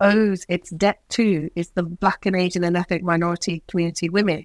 [0.00, 4.44] owes its debt to is the Black and Asian and ethnic minority community women.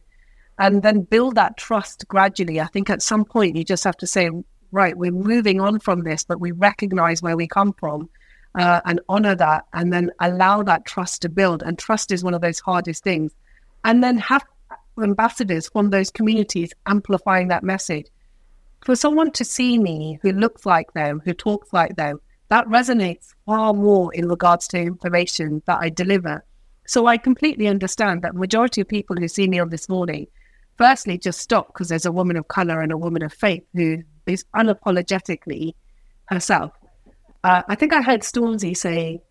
[0.62, 2.62] And then build that trust gradually.
[2.62, 4.30] I think at some point you just have to say,
[4.71, 8.08] right, we're moving on from this, but we recognize where we come from
[8.54, 11.63] uh, and honor that and then allow that trust to build.
[11.63, 13.34] And trust is one of those hardest things.
[13.86, 14.45] And then have
[15.02, 18.06] ambassadors from those communities amplifying that message.
[18.86, 23.34] For someone to see me who looks like them, who talks like them, that resonates
[23.47, 26.45] far more in regards to information that I deliver.
[26.86, 30.28] So I completely understand that majority of people who see me on this morning,
[30.77, 34.03] firstly, just stop because there's a woman of color and a woman of faith who
[34.25, 35.73] is unapologetically
[36.25, 36.71] herself.
[37.43, 39.21] Uh, I think I heard Stormzy say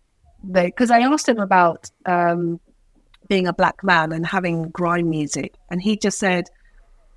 [0.43, 2.59] that because I asked him about um,
[3.29, 6.49] being a black man and having grime music, and he just said,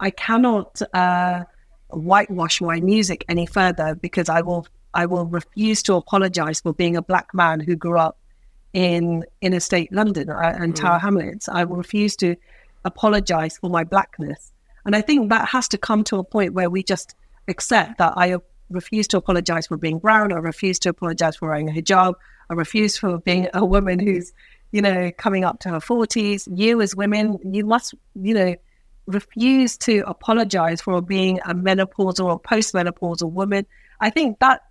[0.00, 1.44] "I cannot uh,
[1.88, 6.96] whitewash my music any further because I will I will refuse to apologize for being
[6.96, 8.18] a black man who grew up
[8.72, 10.76] in inner state London uh, and mm.
[10.76, 11.48] Tower Hamlets.
[11.48, 12.37] I will refuse to
[12.85, 14.53] apologize for my blackness,
[14.85, 17.14] and I think that has to come to a point where we just
[17.49, 18.37] accept that I
[18.70, 20.33] refuse to apologize for being brown.
[20.33, 22.14] I refuse to apologize for wearing a hijab.
[22.51, 24.33] I refuse for being a woman who's,
[24.73, 26.49] you know, coming up to her 40s.
[26.55, 28.55] You, as women, you must, you know,
[29.07, 33.66] refuse to apologize for being a menopausal or postmenopausal woman.
[34.01, 34.62] I think that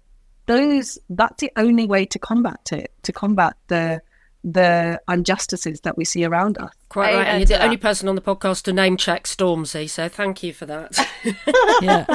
[0.45, 4.01] those that's the only way to combat it, to combat the
[4.43, 6.71] the injustices that we see around us.
[6.89, 7.27] Quite right.
[7.27, 10.53] And you're the only person on the podcast to name check Stormzy, so thank you
[10.53, 10.97] for that.
[11.81, 12.05] yeah,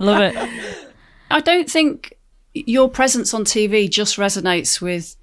[0.00, 0.90] love it.
[1.30, 2.16] I don't think
[2.54, 5.16] your presence on TV just resonates with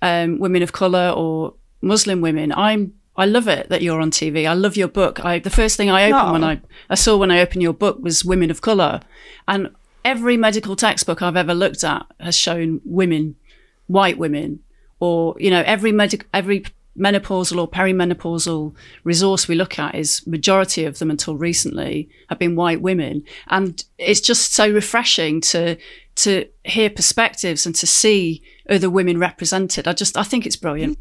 [0.00, 2.52] um, women of color or Muslim women.
[2.52, 4.48] I'm I love it that you're on TV.
[4.48, 5.22] I love your book.
[5.24, 6.32] I the first thing I opened no.
[6.32, 9.00] when I I saw when I opened your book was women of color,
[9.48, 9.70] and
[10.04, 13.36] every medical textbook I've ever looked at has shown women,
[13.86, 14.60] white women,
[15.02, 15.92] or you know every
[16.32, 16.64] every
[16.96, 22.54] menopausal or perimenopausal resource we look at is majority of them until recently have been
[22.54, 23.24] white women.
[23.48, 25.76] And it's just so refreshing to
[26.14, 29.88] to hear perspectives and to see other women represented.
[29.88, 30.98] I just i think it's brilliant.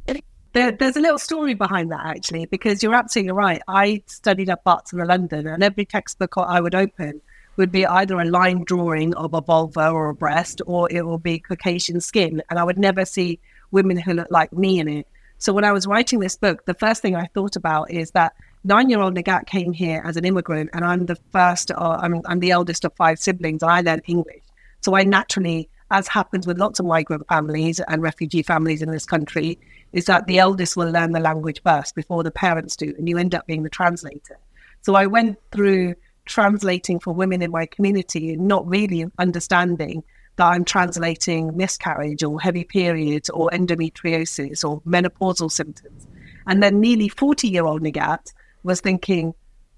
[0.53, 3.61] There, there's a little story behind that actually because you're absolutely right.
[3.67, 7.21] I studied at barts in london and every textbook i would open
[7.57, 11.19] would be either a line drawing of a vulva or a breast or it will
[11.19, 13.39] be caucasian skin and i would never see
[13.71, 15.07] women who look like me in it
[15.41, 18.35] so when I was writing this book, the first thing I thought about is that
[18.63, 22.51] nine-year-old Nigat came here as an immigrant, and I'm the first, uh, I'm, I'm the
[22.51, 24.43] eldest of five siblings, and I learned English.
[24.81, 29.03] So I naturally, as happens with lots of migrant families and refugee families in this
[29.03, 29.57] country,
[29.93, 33.17] is that the eldest will learn the language first before the parents do, and you
[33.17, 34.37] end up being the translator.
[34.83, 40.03] So I went through translating for women in my community and not really understanding
[40.41, 46.07] I'm translating miscarriage or heavy periods or endometriosis or menopausal symptoms.
[46.47, 49.33] And then nearly 40 year old Nigat was thinking,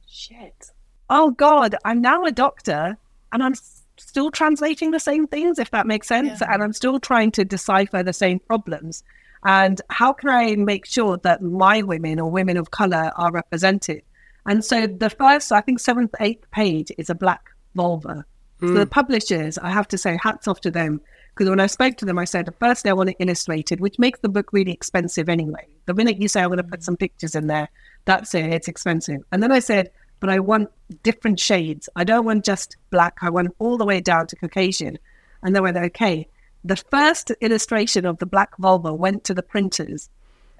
[0.08, 0.72] shit,
[1.10, 2.98] oh God, I'm now a doctor
[3.32, 3.54] and I'm
[3.98, 6.42] still translating the same things, if that makes sense.
[6.42, 6.54] Yeah.
[6.54, 9.04] And I'm still trying to decipher the same problems.
[9.46, 14.02] And how can I make sure that my women or women of color are represented?
[14.46, 18.26] And so the first, I think, seventh, eighth page is a black vulva.
[18.64, 18.70] Mm.
[18.70, 21.02] So the publishers, I have to say, hats off to them.
[21.34, 24.20] Because when I spoke to them, I said, firstly, I want it illustrated, which makes
[24.20, 25.68] the book really expensive anyway.
[25.86, 27.70] The minute you say, I'm going to put some pictures in there,
[28.06, 29.22] that's it, it's expensive.
[29.32, 30.70] And then I said, but I want
[31.02, 31.90] different shades.
[31.96, 34.98] I don't want just black, I want all the way down to Caucasian.
[35.42, 36.28] And they went, okay.
[36.64, 40.10] The first illustration of the black vulva went to the printers,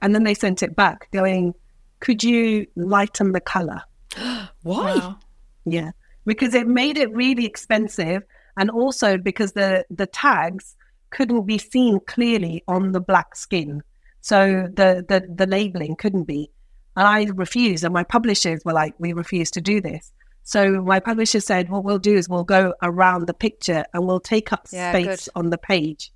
[0.02, 1.54] and then they sent it back, going,
[2.02, 3.84] could you lighten the color?
[4.64, 4.96] Why?
[4.96, 5.20] Wow.
[5.66, 5.92] Yeah
[6.26, 8.24] because it made it really expensive
[8.58, 10.76] and also because the the tags
[11.10, 13.82] couldn't be seen clearly on the black skin
[14.22, 16.50] So the, the, the labeling couldn't be.
[16.96, 17.84] And I refused.
[17.84, 20.12] And my publishers were like, we refuse to do this.
[20.44, 24.20] So my publisher said, what we'll do is we'll go around the picture and we'll
[24.22, 25.32] take up Yeah, space good.
[25.36, 26.12] on the page.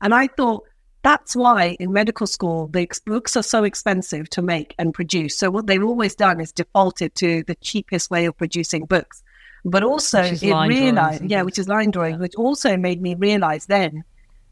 [0.00, 0.62] And I thought
[1.02, 5.36] that's why in medical school, the ex- books are so expensive to make and produce.
[5.36, 9.22] So what they've always done is defaulted to the cheapest way of producing books.
[9.64, 13.14] But also it line drawings realized, yeah, which is line drawing, which also made me
[13.14, 14.04] realize then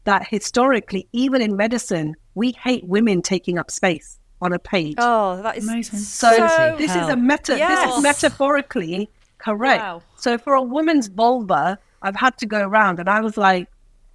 [0.03, 4.95] that historically, even in medicine, we hate women taking up space on a page.
[4.97, 5.99] Oh, that is Amazing.
[5.99, 7.55] So, so this is a meta.
[7.55, 9.81] This is metaphorically correct.
[9.81, 10.03] Wow.
[10.15, 13.67] So for a woman's vulva, I've had to go around, and I was like,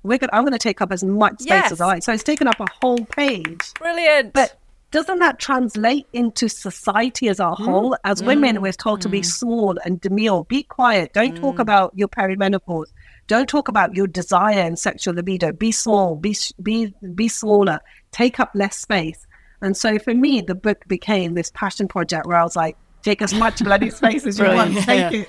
[0.03, 1.73] "We're gonna, I'm going to take up as much space Yes.
[1.73, 3.73] as I like." So it's taken up a whole page.
[3.79, 4.33] brilliant.
[4.33, 4.59] But
[4.93, 7.57] doesn't that translate into society as a mm.
[7.57, 7.97] whole?
[8.05, 8.27] As mm.
[8.27, 9.27] women, we're told to be mm.
[9.27, 12.93] small and demure, be quiet, don't talk about your perimenopause,
[13.27, 15.51] don't talk about your desire and sexual libido.
[15.51, 17.81] Be small, be be be smaller,
[18.13, 19.27] take up less space.
[19.63, 23.23] And so for me, the book became this passion project where I was like, take
[23.23, 25.29] as much bloody space as you want, take it.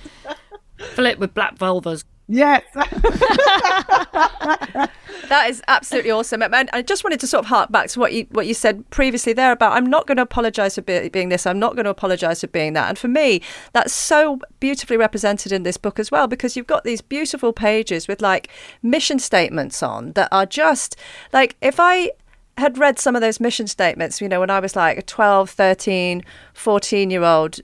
[0.78, 2.04] Fill it with black vulvas.
[2.34, 2.64] Yes.
[5.30, 6.44] That is absolutely awesome.
[6.44, 8.88] And I just wanted to sort of hark back to what you what you said
[8.90, 11.48] previously there about I'm not going to apologise for be- being this.
[11.48, 12.90] I'm not going to apologise for being that.
[12.90, 16.84] And for me, that's so beautifully represented in this book as well because you've got
[16.84, 18.50] these beautiful pages with like
[18.82, 20.98] mission statements on that are just
[21.32, 22.12] like if I
[22.58, 25.50] had read some of those mission statements, you know, when I was like a 12,
[25.50, 26.24] 13,
[26.54, 27.60] 14 year old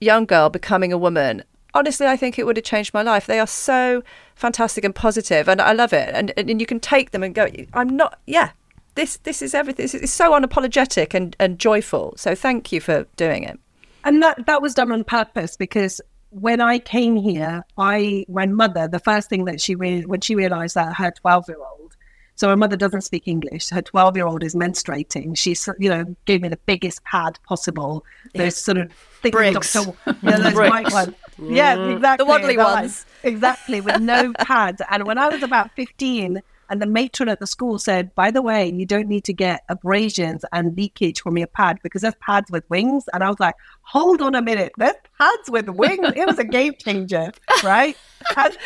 [0.00, 1.44] young girl becoming a woman,
[1.74, 3.26] honestly, I think it would have changed my life.
[3.26, 4.02] They are so
[4.34, 6.10] fantastic and positive, and I love it.
[6.14, 7.48] And and you can take them and go.
[7.74, 8.20] I'm not.
[8.26, 8.50] Yeah,
[8.94, 9.88] this this is everything.
[9.92, 12.14] It's so unapologetic and and joyful.
[12.16, 13.58] So thank you for doing it.
[14.04, 16.00] And that that was done on purpose because
[16.30, 20.34] when I came here, I my mother the first thing that she re- when she
[20.34, 21.96] realized that her twelve year old,
[22.34, 23.70] so her mother doesn't speak English.
[23.70, 25.38] Her twelve year old is menstruating.
[25.38, 28.04] She's you know gave me the biggest pad possible.
[28.34, 29.72] Those sort of thick Bricks.
[29.72, 29.96] Dr.
[30.22, 30.70] yeah, those Bricks.
[30.70, 31.14] white ones.
[31.38, 31.96] Yeah, mm.
[31.96, 32.24] exactly.
[32.24, 33.06] The waddly ones.
[33.22, 34.82] exactly with no pads.
[34.90, 36.42] And when I was about fifteen.
[36.70, 39.64] And the matron at the school said, by the way, you don't need to get
[39.68, 43.04] abrasions and leakage from your pad because there's pads with wings.
[43.12, 46.12] And I was like, hold on a minute, there's pads with wings.
[46.16, 47.32] It was a game changer,
[47.62, 47.98] right?
[48.34, 48.56] And,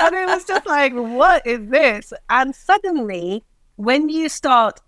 [0.00, 2.14] and it was just like, what is this?
[2.30, 3.44] And suddenly,
[3.76, 4.80] when you start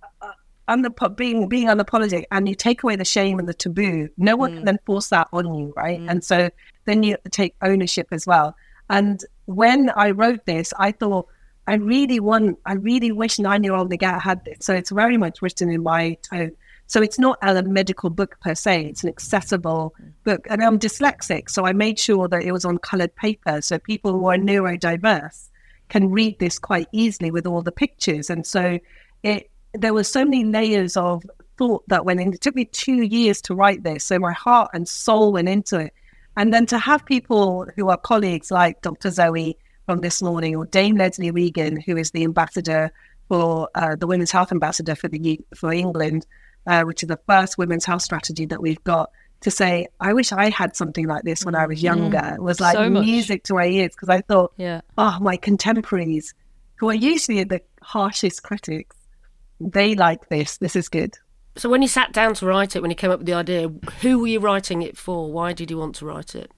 [0.71, 4.53] unap- being being unapologetic and you take away the shame and the taboo, no one
[4.53, 4.67] can mm.
[4.67, 6.01] then force that on you, right?
[6.01, 6.11] Mm.
[6.11, 6.51] And so
[6.85, 8.55] then you take ownership as well.
[8.89, 11.27] And when I wrote this, I thought,
[11.67, 14.59] I really want, I really wish nine year old Nigat had this.
[14.61, 16.53] So it's very much written in my tone.
[16.87, 20.13] So it's not a medical book per se, it's an accessible mm.
[20.25, 20.47] book.
[20.51, 24.13] And I'm dyslexic, so I made sure that it was on colored paper so people
[24.13, 25.49] who are neurodiverse
[25.89, 28.31] can read this quite easily with all the pictures.
[28.31, 28.79] And so
[29.23, 31.25] it there were so many layers of
[31.59, 32.33] thought that went in.
[32.33, 34.05] It took me two years to write this.
[34.05, 35.95] So my heart and soul went into it.
[36.37, 39.11] And then to have people who are colleagues like Dr.
[39.11, 39.57] Zoe
[39.87, 42.91] from this morning or Dame Lesley Regan, who is the ambassador
[43.29, 46.27] for uh, the Women's Health Ambassador for the for England,
[46.67, 49.11] uh, which is the first women's health strategy that we've got,
[49.41, 52.35] to say, I wish I had something like this when I was younger.
[52.37, 54.81] It was like So music to my ears because I thought, Yeah.
[54.99, 56.35] oh, my contemporaries,
[56.77, 58.97] who are usually the harshest critics,
[59.61, 60.57] they like this.
[60.57, 61.17] This is good.
[61.57, 63.69] So when you sat down to write it, when you came up with the idea,
[64.01, 65.31] who were you writing it for?
[65.31, 66.51] Why did you want to write it?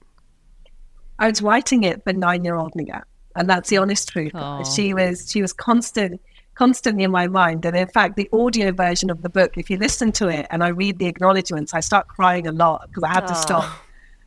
[1.18, 3.04] I was writing it for nine-year-old Nigat,
[3.36, 4.34] and that's the honest truth.
[4.34, 4.62] Aw.
[4.64, 6.20] She was she was constant,
[6.54, 7.64] constantly in my mind.
[7.64, 10.62] And in fact, the audio version of the book, if you listen to it and
[10.62, 13.70] I read the acknowledgements, I start crying a lot because I had to stop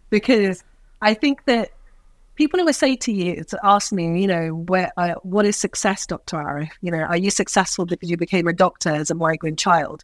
[0.09, 0.63] because
[1.01, 1.71] I think that
[2.35, 6.05] people always say to you to ask me, you know, where uh, what is success,
[6.05, 6.69] Doctor Arif?
[6.81, 10.03] You know, are you successful because you became a doctor as a migrant child?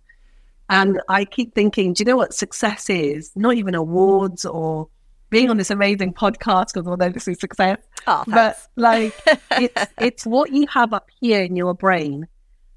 [0.70, 3.32] And I keep thinking, do you know what success is?
[3.36, 4.88] Not even awards or
[5.30, 7.78] being on this amazing podcast, because although this is success,
[8.08, 9.14] Oh, but like
[9.52, 12.28] it's it's what you have up here in your brain,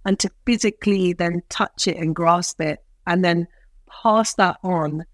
[0.04, 3.46] and to physically then touch it and grasp it, and then
[4.02, 5.04] pass that on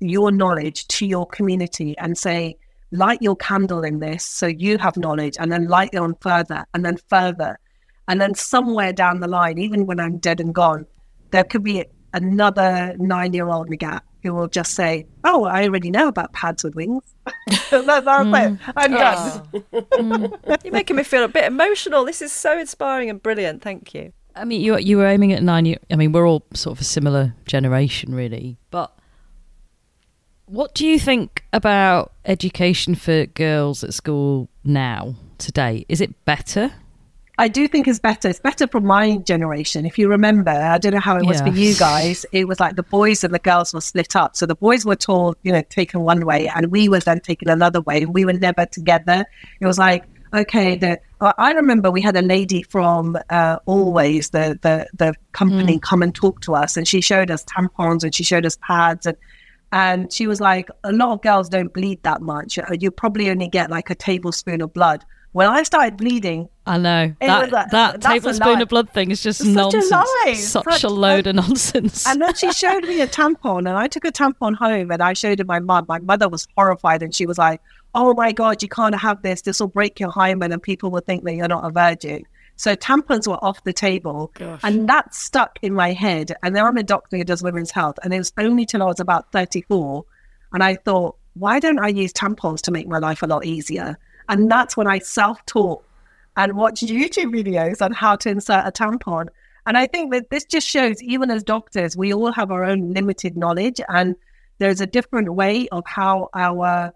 [0.00, 2.58] your knowledge to your community and say,
[2.96, 6.64] light your candle in this so you have knowledge, and then light it on further
[6.74, 7.58] and then further.
[8.08, 10.86] And then somewhere down the line, even when I'm dead and gone,
[11.30, 15.90] there could be another nine year old Nigat who will just say, Oh, I already
[15.90, 17.02] know about pads with wings.
[17.46, 18.06] that's, that's it.
[18.06, 18.58] Mm.
[18.76, 18.98] I'm done.
[19.00, 19.42] Ah.
[19.96, 20.64] Mm.
[20.64, 22.04] You're making me feel a bit emotional.
[22.04, 23.62] This is so inspiring and brilliant.
[23.62, 24.12] Thank you.
[24.34, 25.64] I mean, you you were aiming at nine.
[25.64, 28.58] You, I mean, we're all sort of a similar generation, really.
[28.70, 28.96] But
[30.46, 35.84] what do you think about education for girls at school now, today?
[35.88, 36.72] Is it better?
[37.38, 38.28] I do think it's better.
[38.28, 39.84] It's better for my generation.
[39.84, 41.46] If you remember, I don't know how it was yeah.
[41.46, 42.24] for you guys.
[42.32, 44.36] It was like the boys and the girls were split up.
[44.36, 47.50] So the boys were told, you know, taken one way, and we were then taken
[47.50, 48.02] another way.
[48.02, 49.26] And we were never together.
[49.60, 54.58] It was like, okay, the I remember we had a lady from uh, Always, the
[54.62, 55.82] the the company, mm.
[55.82, 59.06] come and talk to us, and she showed us tampons and she showed us pads
[59.06, 59.16] and.
[59.76, 62.58] And she was like, a lot of girls don't bleed that much.
[62.80, 65.04] You probably only get like a tablespoon of blood.
[65.32, 69.42] When I started bleeding, I know that, like, that tablespoon of blood thing is just
[69.42, 69.90] it's nonsense.
[69.90, 72.06] Such a, such such a load of nonsense.
[72.06, 75.12] And then she showed me a tampon, and I took a tampon home and I
[75.12, 75.84] showed it my mum.
[75.86, 77.60] My mother was horrified, and she was like,
[77.94, 79.42] "Oh my god, you can't have this.
[79.42, 82.24] This will break your hymen, and people will think that you're not a virgin."
[82.56, 84.60] So tampons were off the table, Gosh.
[84.64, 86.34] and that stuck in my head.
[86.42, 88.86] And then I'm a doctor who does women's health, and it was only till I
[88.86, 90.04] was about 34,
[90.52, 93.98] and I thought, why don't I use tampons to make my life a lot easier?
[94.28, 95.84] And that's when I self taught
[96.36, 99.28] and watched YouTube videos on how to insert a tampon.
[99.66, 102.94] And I think that this just shows, even as doctors, we all have our own
[102.94, 104.16] limited knowledge, and
[104.58, 106.92] there's a different way of how our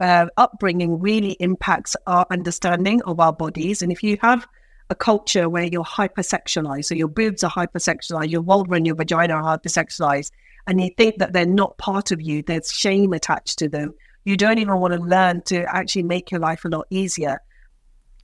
[0.00, 3.82] uh, upbringing really impacts our understanding of our bodies.
[3.82, 4.46] And if you have
[4.92, 9.34] a culture where you're hypersexualized, so your boobs are hypersexualized, your vulva and your vagina
[9.34, 10.30] are hypersexualized,
[10.66, 14.36] and you think that they're not part of you, there's shame attached to them, you
[14.36, 17.40] don't even want to learn to actually make your life a lot easier.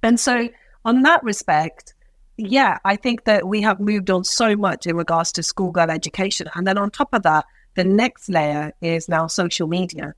[0.02, 0.48] And so,
[0.84, 1.94] on that respect,
[2.36, 6.48] yeah, I think that we have moved on so much in regards to schoolgirl education.
[6.54, 7.44] And then on top of that,
[7.74, 10.14] the next layer is now social media.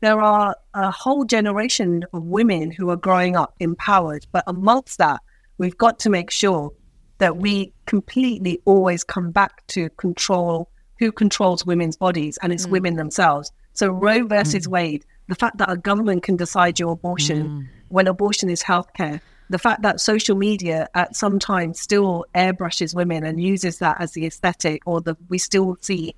[0.00, 5.20] There are a whole generation of women who are growing up empowered, but amongst that,
[5.58, 6.72] we've got to make sure
[7.18, 12.70] that we completely always come back to control who controls women's bodies, and it's mm.
[12.70, 13.52] women themselves.
[13.74, 14.70] So Roe versus mm.
[14.70, 17.68] Wade the fact that a government can decide your abortion mm.
[17.88, 23.24] when abortion is healthcare, the fact that social media at some time still airbrushes women
[23.24, 26.14] and uses that as the aesthetic, or the we still see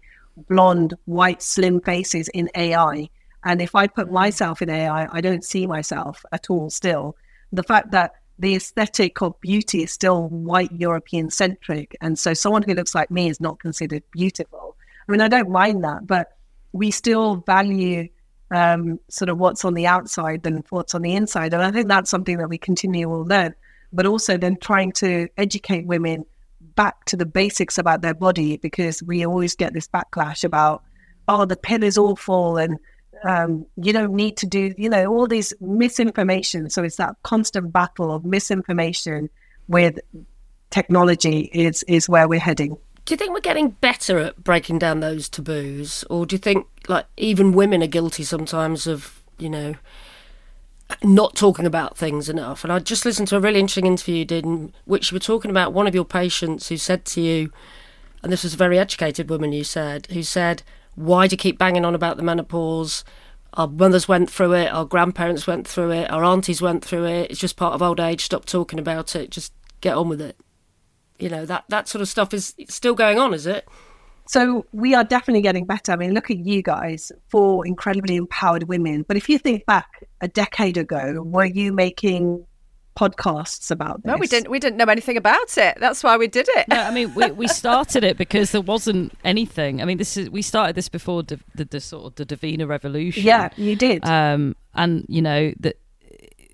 [0.49, 3.09] blonde, white, slim faces in AI.
[3.45, 7.17] And if I put myself in AI, I don't see myself at all still.
[7.53, 11.97] The fact that the aesthetic of beauty is still white European centric.
[12.01, 14.77] And so someone who looks like me is not considered beautiful.
[15.09, 16.37] I mean, I don't mind that, but
[16.73, 18.09] we still value
[18.51, 21.53] um, sort of what's on the outside than what's on the inside.
[21.53, 23.55] And I think that's something that we continue to learn,
[23.93, 26.25] but also then trying to educate women
[26.61, 30.83] back to the basics about their body because we always get this backlash about,
[31.27, 32.79] oh, the pill is awful and
[33.25, 36.71] um, you don't need to do, you know, all these misinformation.
[36.71, 39.31] So it's that constant battle of misinformation
[39.69, 39.99] with
[40.71, 42.77] technology is is where we're heading.
[43.05, 46.67] Do you think we're getting better at breaking down those taboos, or do you think
[46.89, 49.75] like even women are guilty sometimes of you know
[51.03, 52.65] not talking about things enough?
[52.65, 55.21] And I just listened to a really interesting interview you did, in which you were
[55.21, 57.51] talking about one of your patients who said to you,
[58.23, 60.63] and this was a very educated woman, you said, who said,
[60.99, 63.05] "Why do you keep banging on about the menopause?"
[63.55, 67.31] Our mothers went through it, our grandparents went through it, our aunties went through it.
[67.31, 68.25] It's just part of old age.
[68.25, 69.31] Stop talking about it.
[69.31, 70.37] Just get on with it
[71.19, 73.67] you know that that sort of stuff is still going on, is it?
[74.27, 75.93] So we are definitely getting better.
[75.93, 79.05] I mean, look at you guys, four incredibly empowered women.
[79.09, 79.89] But if you think back
[80.21, 82.45] a decade ago, were you making
[82.99, 84.11] podcasts about this?
[84.11, 84.51] No, we didn't.
[84.51, 85.79] We didn't know anything about it.
[85.79, 86.67] That's why we did it.
[86.69, 89.81] No, I mean, we, we started it because there wasn't anything.
[89.81, 92.67] I mean, this is we started this before the, the, the sort of the Davina
[92.69, 93.23] revolution.
[93.23, 94.05] Yeah, you did.
[94.05, 95.77] Um, and you know that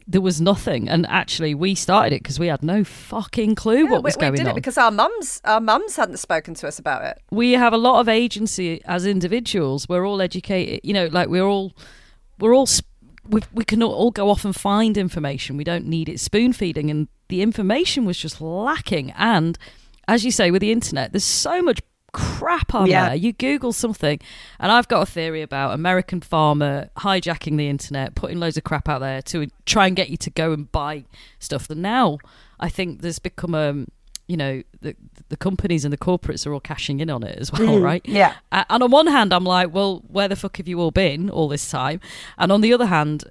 [0.06, 0.88] there was nothing.
[0.88, 4.20] And actually, we started it because we had no fucking clue yeah, what was we,
[4.20, 4.32] going on.
[4.32, 4.52] We did on.
[4.52, 7.22] it because our mums, our mums hadn't spoken to us about it.
[7.30, 9.88] We have a lot of agency as individuals.
[9.88, 10.80] We're all educated.
[10.82, 11.72] You know, like we're all,
[12.38, 12.68] we're all.
[13.28, 15.56] We, we can all go off and find information.
[15.56, 19.12] We don't need it spoon feeding, and the information was just lacking.
[19.12, 19.58] And
[20.06, 21.80] as you say, with the internet, there's so much
[22.12, 23.08] crap on yeah.
[23.08, 23.16] there.
[23.16, 24.20] You Google something,
[24.58, 28.88] and I've got a theory about American pharma hijacking the internet, putting loads of crap
[28.88, 31.04] out there to try and get you to go and buy
[31.38, 31.68] stuff.
[31.68, 32.18] And now
[32.60, 33.84] I think there's become a
[34.26, 34.96] you know the
[35.28, 38.02] the companies and the corporates are all cashing in on it as well, mm, right?
[38.04, 38.34] Yeah.
[38.52, 41.48] And on one hand, I'm like, well, where the fuck have you all been all
[41.48, 42.00] this time?
[42.38, 43.24] And on the other hand,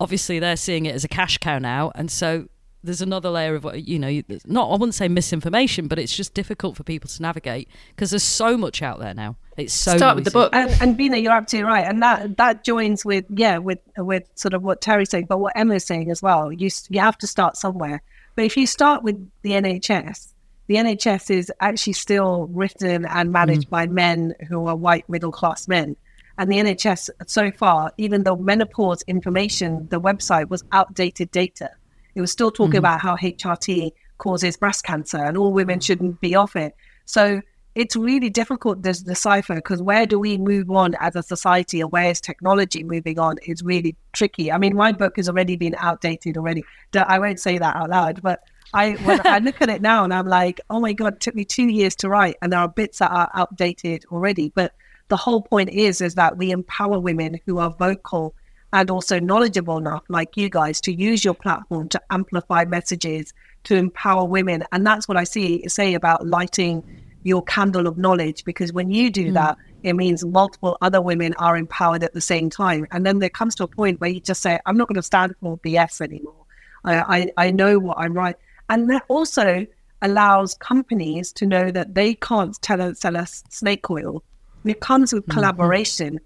[0.00, 2.48] obviously they're seeing it as a cash cow now, and so
[2.84, 6.34] there's another layer of what you know not i wouldn't say misinformation but it's just
[6.34, 9.36] difficult for people to navigate because there's so much out there now.
[9.56, 10.50] It's so start with the book.
[10.54, 11.86] And, and Beena you're absolutely right.
[11.86, 15.56] And that that joins with yeah with with sort of what Terri's saying but what
[15.56, 16.52] emma's saying as well.
[16.52, 18.02] You you have to start somewhere.
[18.34, 20.33] But if you start with the nhs
[20.66, 23.70] the nhs is actually still written and managed mm.
[23.70, 25.96] by men who are white middle class men
[26.38, 31.70] and the nhs so far even though menopause information the website was outdated data
[32.14, 32.78] it was still talking mm-hmm.
[32.78, 36.74] about how HRT causes breast cancer and all women shouldn't be off it.
[37.04, 37.40] So
[37.74, 41.90] it's really difficult to decipher because where do we move on as a society and
[41.90, 44.52] where is technology moving on is really tricky.
[44.52, 46.62] I mean, my book has already been outdated already.
[46.94, 48.40] I won't say that out loud, but
[48.72, 51.44] I I look at it now and I'm like, oh my god, it took me
[51.44, 54.52] two years to write, and there are bits that are outdated already.
[54.54, 54.72] But
[55.08, 58.34] the whole point is is that we empower women who are vocal
[58.72, 63.32] and also knowledgeable enough, like you guys, to use your platform to amplify messages
[63.64, 66.84] to empower women, and that's what I see say about lighting
[67.24, 68.44] your candle of knowledge.
[68.44, 69.34] Because when you do mm.
[69.34, 73.28] that, it means multiple other women are empowered at the same time, and then there
[73.28, 76.00] comes to a point where you just say, I'm not going to stand for BS
[76.00, 76.46] anymore.
[76.84, 78.36] I, I, I know what I'm right.
[78.70, 79.66] And that also
[80.02, 84.22] allows companies to know that they can't tell us, sell us snake oil.
[84.64, 85.38] It comes with mm-hmm.
[85.38, 86.20] collaboration.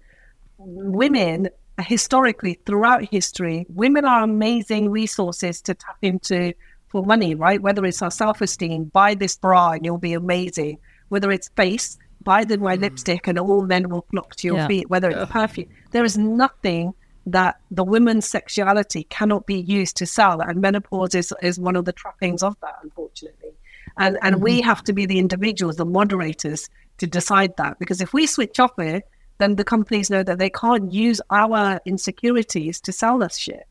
[0.59, 0.91] Mm-hmm.
[0.91, 6.53] Women, historically, throughout history, women are amazing resources to tap into
[6.89, 7.61] for money, right?
[7.61, 10.79] Whether it's our self esteem, buy this bra and you'll be amazing.
[11.09, 12.81] Whether it's face, buy the my mm.
[12.81, 14.67] lipstick and all men will flock to your yeah.
[14.67, 14.89] feet.
[14.89, 16.93] Whether it's perfume, there is nothing
[17.25, 20.41] that the women's sexuality cannot be used to sell.
[20.41, 23.51] And menopause is, is one of the trappings of that, unfortunately.
[23.97, 24.43] And, and mm-hmm.
[24.43, 27.79] we have to be the individuals, the moderators, to decide that.
[27.79, 29.03] Because if we switch off it,
[29.37, 33.67] then the companies know that they can't use our insecurities to sell us shit.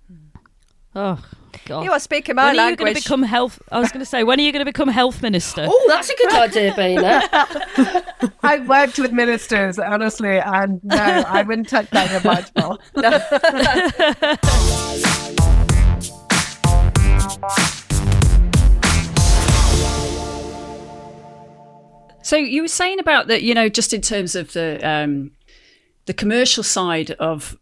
[0.95, 1.23] Oh,
[1.67, 1.85] God.
[1.85, 2.67] You are speaking my when language.
[2.67, 3.61] Are you going to become health?
[3.71, 5.67] I was going to say, when are you going to become health minister?
[5.69, 8.33] Oh, that's a good idea, Beena.
[8.43, 12.79] I've worked with ministers, honestly, and no, I wouldn't touch that in much more.
[22.23, 25.33] so you were saying about that, you know, just in terms of the um,
[26.07, 27.59] the commercial side of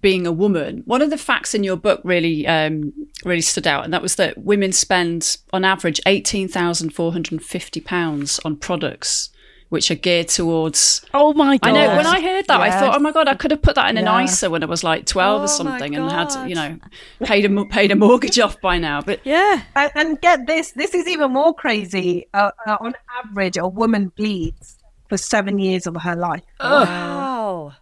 [0.00, 2.92] being a woman, one of the facts in your book really um,
[3.24, 7.32] really stood out, and that was that women spend on average eighteen thousand four hundred
[7.32, 9.30] and fifty pounds on products
[9.70, 11.04] which are geared towards.
[11.14, 11.70] Oh my god!
[11.70, 11.96] I know.
[11.96, 12.74] When I heard that, yes.
[12.74, 14.24] I thought, oh my god, I could have put that in an yeah.
[14.24, 16.78] ISA when I was like twelve oh or something, and had you know
[17.22, 19.00] paid a paid a mortgage off by now.
[19.00, 22.26] But yeah, and, and get this, this is even more crazy.
[22.34, 22.94] Uh, uh, on
[23.24, 24.76] average, a woman bleeds
[25.08, 26.42] for seven years of her life.
[26.60, 27.72] Wow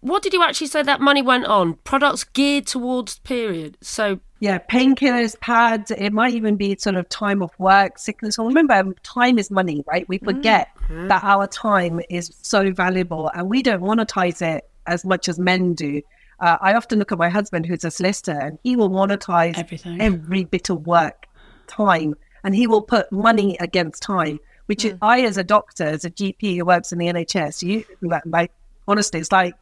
[0.00, 1.74] what did you actually say that money went on?
[1.84, 3.76] Products geared towards period.
[3.80, 5.90] So yeah, painkillers, pads.
[5.90, 8.38] It might even be sort of time off work, sickness.
[8.38, 10.08] Well, remember, time is money, right?
[10.08, 11.08] We forget mm-hmm.
[11.08, 15.74] that our time is so valuable, and we don't monetize it as much as men
[15.74, 16.02] do.
[16.40, 20.00] Uh, I often look at my husband, who's a solicitor, and he will monetize everything,
[20.00, 21.26] every bit of work,
[21.68, 24.40] time, and he will put money against time.
[24.66, 24.98] Which mm.
[25.02, 27.84] I, as a doctor, as a GP who works in the NHS, you
[28.24, 28.50] like
[28.88, 29.54] honestly, it's like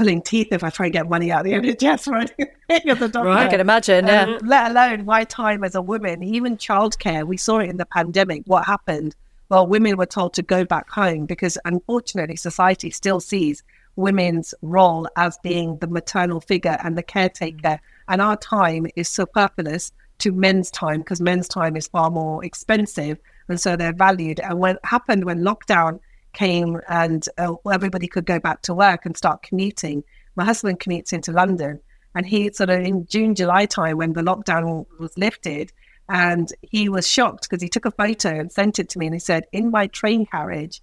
[0.00, 3.08] pulling teeth if I try and get money out of the NHS or anything the
[3.08, 3.28] doctor.
[3.28, 4.22] Right, I can imagine, yeah.
[4.22, 7.26] Um, let alone my time as a woman, even childcare.
[7.26, 8.44] We saw it in the pandemic.
[8.46, 9.14] What happened?
[9.50, 13.62] Well, women were told to go back home because unfortunately society still sees
[13.96, 17.78] women's role as being the maternal figure and the caretaker.
[18.08, 23.18] And our time is superfluous to men's time because men's time is far more expensive.
[23.48, 24.40] And so they're valued.
[24.40, 26.00] And what happened when lockdown
[26.32, 30.04] came and uh, everybody could go back to work and start commuting.
[30.36, 31.80] My husband commutes into London,
[32.14, 35.72] and he sort of in June, July time when the lockdown was lifted,
[36.08, 39.14] and he was shocked because he took a photo and sent it to me, and
[39.14, 40.82] he said, "In my train carriage,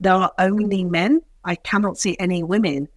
[0.00, 1.22] there are only men.
[1.44, 2.88] I cannot see any women."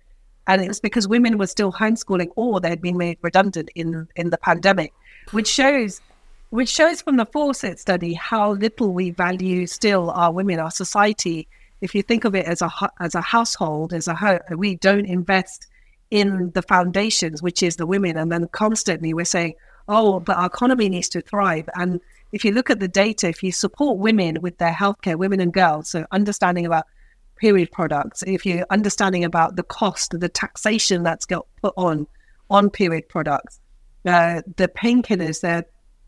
[0.47, 4.07] And it was because women were still homeschooling or they had been made redundant in
[4.15, 4.93] in the pandemic,
[5.31, 6.01] which shows
[6.49, 11.47] which shows from the Fawcett study how little we value still our women, our society
[11.81, 15.05] if you think of it as a as a household, as a home, we don't
[15.05, 15.67] invest
[16.11, 19.55] in the foundations, which is the women, and then constantly we're saying,
[19.87, 21.99] "Oh, but our economy needs to thrive." And
[22.31, 25.53] if you look at the data, if you support women with their healthcare, women and
[25.53, 26.85] girls, so understanding about
[27.37, 32.07] period products, if you're understanding about the cost, the taxation that's got put on
[32.49, 33.59] on period products,
[34.05, 35.65] uh, the painkillers they're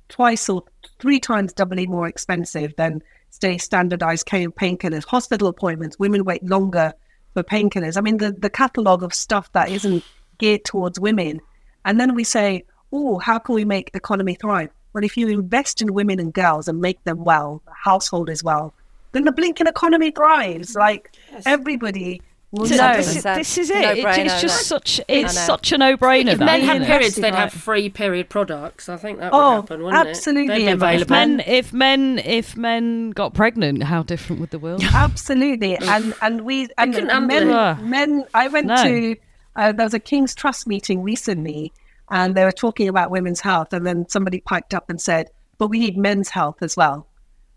[0.10, 0.64] twice or
[1.00, 3.02] three times doubly more expensive than
[3.34, 6.94] stay standardized painkillers, hospital appointments, women wait longer
[7.34, 7.98] for painkillers.
[7.98, 10.04] I mean, the, the catalogue of stuff that isn't
[10.38, 11.42] geared towards women.
[11.84, 14.70] And then we say, oh, how can we make the economy thrive?
[14.94, 18.44] Well, if you invest in women and girls and make them well, the household as
[18.44, 18.72] well,
[19.14, 20.76] then the blinking economy thrives.
[20.76, 21.42] Like yes.
[21.48, 22.22] everybody
[22.54, 23.84] well, no, this, is, this is it.
[23.84, 26.34] it it's just such it's such a no-brainer.
[26.34, 28.90] If men had periods, they'd have free period products.
[28.90, 30.70] I think that would oh, happen, wouldn't absolutely it?
[30.70, 31.02] Absolutely.
[31.02, 34.84] If men, if men, if men got pregnant, how different would the world?
[34.94, 36.94] absolutely, and and we and
[37.28, 38.24] men, men.
[38.36, 38.84] I went no.
[38.84, 39.16] to
[39.56, 41.74] uh, there was a King's Trust meeting recently,
[42.12, 45.68] and they were talking about women's health, and then somebody piped up and said, but
[45.68, 47.08] we need men's health as well.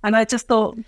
[0.03, 0.79] And I just thought,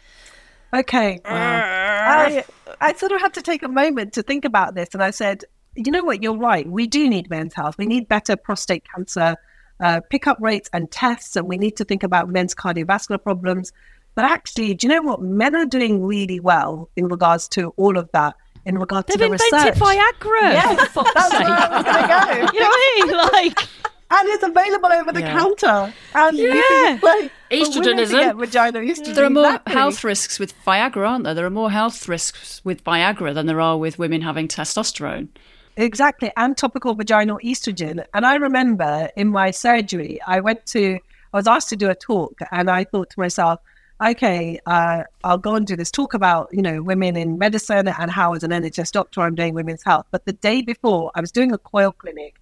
[0.73, 2.45] okay, I,
[2.81, 4.91] I sort of had to take a moment to think about this.
[4.93, 6.69] And I said, you know what, you're right.
[6.69, 7.77] We do need men's health.
[7.79, 9.37] We need better prostate cancer
[9.81, 13.73] uh, pickup rates and tests, and we need to think about men's cardiovascular problems.
[14.17, 15.23] But actually, do you know what?
[15.23, 18.35] Men are doing really well in regards to all of that.
[18.65, 19.83] In regards to research, They've invented.
[19.83, 20.53] Viagra.
[20.53, 21.47] Yes, for fuck's that's sake.
[21.47, 22.53] where I was going to go.
[22.53, 23.17] You know what I mean?
[23.17, 23.69] Like,
[24.11, 25.33] and it's available over the Yeah.
[25.39, 25.95] counter.
[26.15, 26.99] And Yeah.
[27.03, 28.39] like, for Estrogen isn't.
[28.39, 29.15] Vagina estrogen.
[29.15, 31.35] There are more health risks with Viagra, aren't there?
[31.35, 35.29] There are more health risks with Viagra than there are with women having testosterone.
[35.77, 38.05] Exactly, and topical vaginal estrogen.
[38.13, 40.99] And I remember in my surgery, I went to,
[41.33, 43.61] I was asked to do a talk, and I thought to myself,
[44.05, 48.11] okay, uh, I'll go and do this talk about, you know, women in medicine and
[48.11, 50.07] how, as an NHS doctor, I'm doing women's health.
[50.11, 52.35] But the day before, I was doing a coil clinic,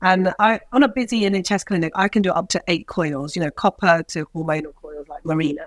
[0.00, 3.42] and I, on a busy NHS clinic, I can do up to eight coils, you
[3.42, 5.66] know, copper to hormonal coils like Mirena.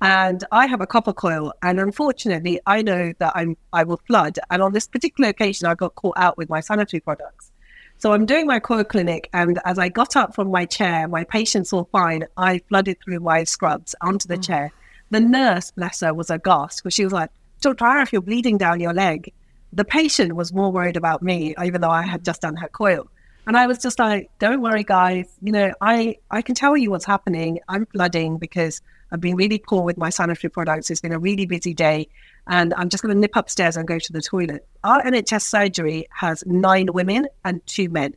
[0.00, 4.38] And I have a copper coil, and unfortunately, I know that I'm I will flood.
[4.50, 7.50] And on this particular occasion, I got caught out with my sanitary products.
[7.98, 11.24] So I'm doing my coil clinic, and as I got up from my chair, my
[11.24, 12.26] patients all fine.
[12.36, 14.46] I flooded through my scrubs onto the mm.
[14.46, 14.72] chair.
[15.10, 17.30] The nurse, bless her, was aghast because she was like,
[17.62, 19.32] "Don't try if you're bleeding down your leg."
[19.72, 23.08] The patient was more worried about me, even though I had just done her coil.
[23.46, 25.26] And I was just like, "Don't worry, guys.
[25.40, 27.60] You know, I I can tell you what's happening.
[27.68, 28.82] I'm flooding because
[29.12, 30.90] I've been really poor with my sanitary products.
[30.90, 32.08] It's been a really busy day,
[32.48, 36.08] and I'm just going to nip upstairs and go to the toilet." Our NHS surgery
[36.10, 38.14] has nine women and two men.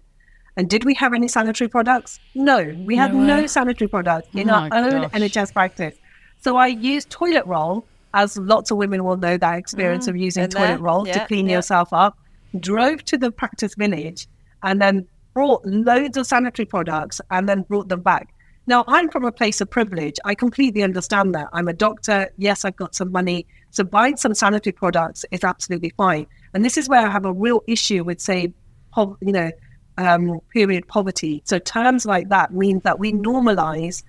[0.57, 2.19] And did we have any sanitary products?
[2.33, 5.11] No, we had no, sanitary products in Oh our own gosh.
[5.11, 5.95] NHS practice.
[6.41, 10.17] So I used toilet roll, as lots of women will know that experience mm, of
[10.17, 10.77] using toilet there.
[10.79, 11.57] roll to clean yeah.
[11.57, 12.17] yourself up.
[12.59, 14.27] Drove to the practice village
[14.63, 18.33] and then brought loads of sanitary products and then brought them back.
[18.67, 20.17] Now, I'm from a place of privilege.
[20.25, 21.47] I completely understand that.
[21.53, 22.29] I'm a doctor.
[22.37, 23.47] Yes, I've got some money.
[23.71, 26.27] So buying some sanitary products is absolutely fine.
[26.53, 28.53] And this is where I have a real issue with, say,
[28.95, 29.51] you know,
[29.97, 31.41] um, period poverty.
[31.45, 34.03] So terms like that mean that we normalize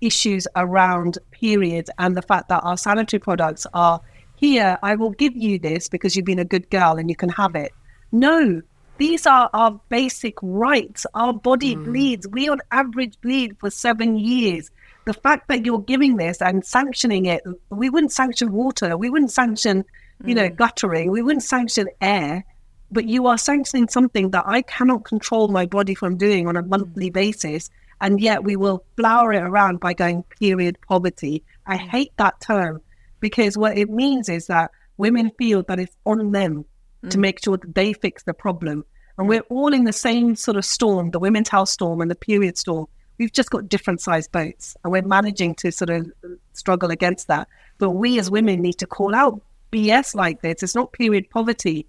[0.00, 4.00] issues around periods and the fact that our sanitary products are
[4.36, 4.78] here.
[4.82, 7.54] I will give you this because you've been a good girl and you can have
[7.54, 7.72] it.
[8.12, 8.62] No,
[8.98, 11.06] these are our basic rights.
[11.14, 11.84] Our body mm.
[11.84, 12.26] bleeds.
[12.28, 14.70] We on average bleed for seven years.
[15.04, 18.96] The fact that you're giving this and sanctioning it, we wouldn't sanction water.
[18.96, 19.84] We wouldn't sanction,
[20.24, 20.56] you know, mm.
[20.56, 21.10] guttering.
[21.10, 22.44] We wouldn't sanction air.
[22.90, 26.62] But you are sanctioning something that I cannot control my body from doing on a
[26.62, 26.68] mm.
[26.68, 27.70] monthly basis.
[28.00, 31.42] And yet we will flower it around by going period poverty.
[31.66, 32.80] I hate that term
[33.20, 36.64] because what it means is that women feel that it's on them
[37.10, 37.20] to mm.
[37.20, 38.84] make sure that they fix the problem.
[39.18, 39.30] And mm.
[39.30, 42.58] we're all in the same sort of storm, the women's health storm and the period
[42.58, 42.86] storm.
[43.18, 46.10] We've just got different sized boats and we're managing to sort of
[46.52, 47.48] struggle against that.
[47.78, 49.40] But we as women need to call out
[49.72, 50.62] BS like this.
[50.62, 51.86] It's not period poverty,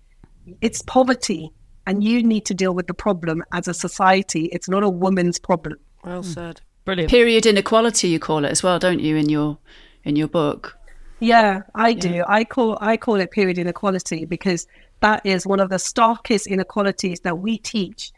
[0.62, 1.52] it's poverty.
[1.86, 4.46] And you need to deal with the problem as a society.
[4.52, 5.80] It's not a woman's problem.
[6.04, 6.30] Well hmm.
[6.30, 6.62] said.
[6.84, 7.10] brilliant.
[7.10, 9.16] Period inequality, you call it as well, don't you?
[9.16, 9.58] In your
[10.04, 10.78] in your book.
[11.20, 12.24] Yeah, I do.
[12.28, 14.68] I call I call it period inequality because
[15.02, 18.12] that is one of the starkest inequalities that we teach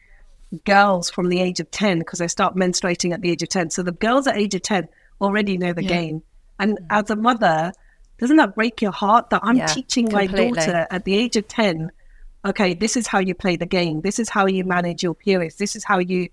[0.66, 3.70] girls from the age of 10 because they start menstruating at the age of 10.
[3.70, 4.88] So the girls at age of 10
[5.22, 6.24] already know the game.
[6.58, 7.72] And as a mother,
[8.18, 10.56] doesn't that break your heart that I'm Yeah, teaching my completely.
[10.56, 11.92] daughter at the age of 10,
[12.46, 14.02] okay, this is how you play the game.
[14.02, 15.56] This is how you manage your periods.
[15.56, 16.30] This is how you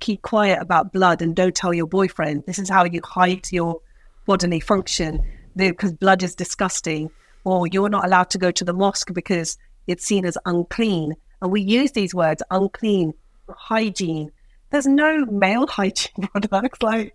[0.00, 2.44] keep quiet about blood and don't tell your boyfriend.
[2.46, 3.80] This is how you hide your
[4.26, 5.22] bodily function
[5.56, 7.10] because blood is disgusting,
[7.44, 11.14] or you're not allowed to go to the mosque because it's seen as unclean.
[11.42, 13.14] And we use these words unclean,
[13.48, 14.30] hygiene.
[14.70, 16.82] There's no male hygiene products.
[16.82, 17.14] Like,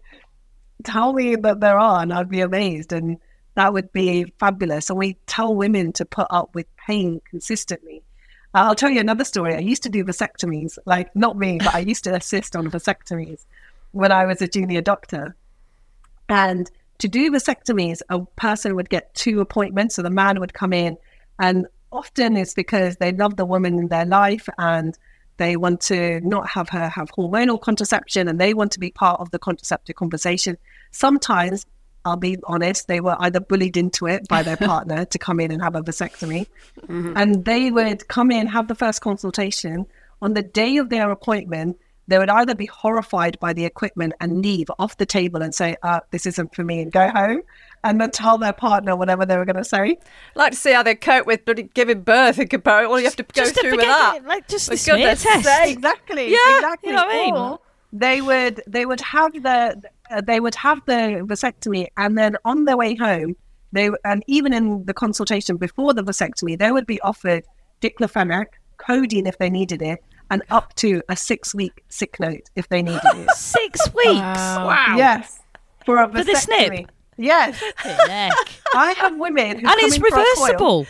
[0.83, 2.91] tell me that there are, and I'd be amazed.
[2.91, 3.17] And
[3.55, 4.89] that would be fabulous.
[4.89, 8.03] And we tell women to put up with pain consistently.
[8.53, 9.53] Uh, I'll tell you another story.
[9.53, 13.45] I used to do vasectomies, like not me, but I used to assist on vasectomies
[13.91, 15.35] when I was a junior doctor.
[16.29, 19.95] And to do vasectomies, a person would get two appointments.
[19.95, 20.97] So the man would come in,
[21.39, 24.97] and often it's because they love the woman in their life and
[25.37, 29.19] they want to not have her have hormonal contraception and they want to be part
[29.19, 30.57] of the contraceptive conversation.
[30.91, 31.65] Sometimes,
[32.05, 35.51] I'll be honest, they were either bullied into it by their partner to come in
[35.51, 36.47] and have a vasectomy.
[37.17, 39.85] And they would come in, have the first consultation.
[40.21, 41.77] On the day of their appointment,
[42.07, 45.75] they would either be horrified by the equipment and leave off the table and say,
[45.83, 47.41] uh, this isn't for me and go home
[47.85, 49.97] and then tell their partner whatever they were going to say.
[50.35, 53.15] like to see how they cope with bloody giving birth and compare all you have
[53.15, 54.17] to go Just to through with that.
[54.17, 55.43] it, like just For the smear test.
[55.45, 55.77] sake.
[55.77, 56.31] Exactly.
[56.31, 56.89] Yeah, exactly.
[56.89, 57.35] you know what I mean?
[57.35, 57.59] Or
[57.93, 59.81] they would they would have the
[60.11, 63.35] uh, they would have the vasectomy, and then on their way home,
[63.71, 67.45] they and even in the consultation before the vasectomy, they would be offered
[67.81, 68.45] diclofenac,
[68.77, 72.81] codeine if they needed it, and up to a six week sick note if they
[72.81, 73.29] needed it.
[73.35, 74.05] Six weeks.
[74.19, 74.95] Wow.
[74.97, 75.39] Yes,
[75.85, 76.89] for a For the snip?
[77.17, 80.25] Yes, I have women who and it's in for a coil.
[80.25, 80.87] reversible.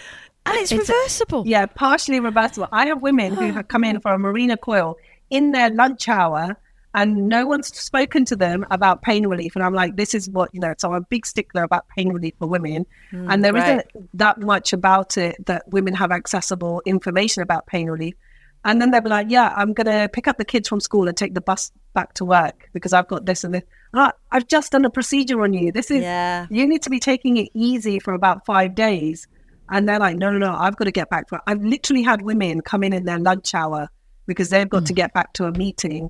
[0.47, 1.43] And it's, It's- reversible.
[1.47, 2.67] Yeah, partially reversible.
[2.71, 4.97] I have women who have come in for a Mirena coil
[5.29, 6.57] in their lunch hour
[6.95, 9.55] and no one's spoken to them about pain relief.
[9.55, 12.09] And I'm like, this is what, you know, so I'm a big stickler about pain
[12.09, 12.85] relief for women.
[13.11, 13.85] Hmm, and there right.
[13.93, 18.15] not that much about it that women have accessible information about pain relief.
[18.63, 21.07] And then they'll be like, yeah, I'm going to pick up the kids from school
[21.07, 23.63] and take the bus back to work because I've got this and this.
[24.31, 25.71] I've just done a procedure on you.
[25.71, 26.45] This is, Yeah.
[26.51, 29.27] you need to be taking it easy for about five days.
[29.69, 31.41] And they're like, no, no, no, I've got to get back to.
[31.47, 33.89] I've literally had women come in in their lunch hour
[34.27, 34.97] because they've got to mm.
[34.97, 36.09] get back to a meeting.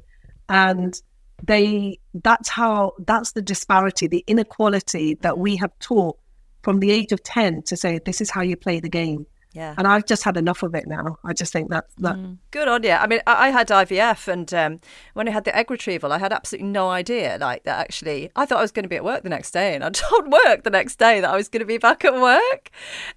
[0.50, 1.00] And
[1.44, 6.18] they, that's how, that's the disparity, the inequality that we have taught
[6.64, 9.26] from the age of 10 to say, this is how you play the game.
[9.56, 9.74] Yeah.
[9.78, 11.18] And I've just had enough of it now.
[11.24, 12.18] I just think that, that
[12.52, 12.92] Good on you.
[12.92, 14.82] I mean, I, I had IVF, and um,
[15.14, 17.38] when I had the egg retrieval, I had absolutely no idea.
[17.40, 19.74] Like that, actually, I thought I was going to be at work the next day,
[19.74, 22.14] and I told work the next day that I was going to be back at
[22.14, 22.70] work.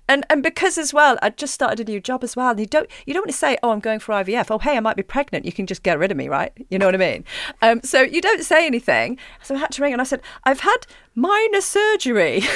[0.09, 2.51] And and because as well, I just started a new job as well.
[2.51, 4.51] And you don't you don't want to say, oh, I'm going for IVF.
[4.51, 5.45] Oh, hey, I might be pregnant.
[5.45, 6.53] You can just get rid of me, right?
[6.71, 7.25] You know what I mean?
[7.63, 9.19] Um, so you don't say anything.
[9.43, 10.87] So I had to ring, and I said, I've had
[11.19, 12.43] minor surgery.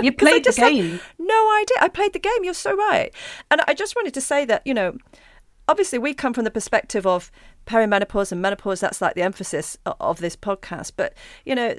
[0.00, 1.00] You played the game.
[1.18, 1.76] no idea.
[1.80, 2.44] I played the game.
[2.44, 3.12] You're so right.
[3.50, 4.96] And I just wanted to say that, you know,
[5.66, 7.32] obviously we come from the perspective of
[7.66, 8.78] perimenopause and menopause.
[8.78, 10.92] That's like the emphasis of this podcast.
[10.96, 11.14] But,
[11.44, 11.74] you know,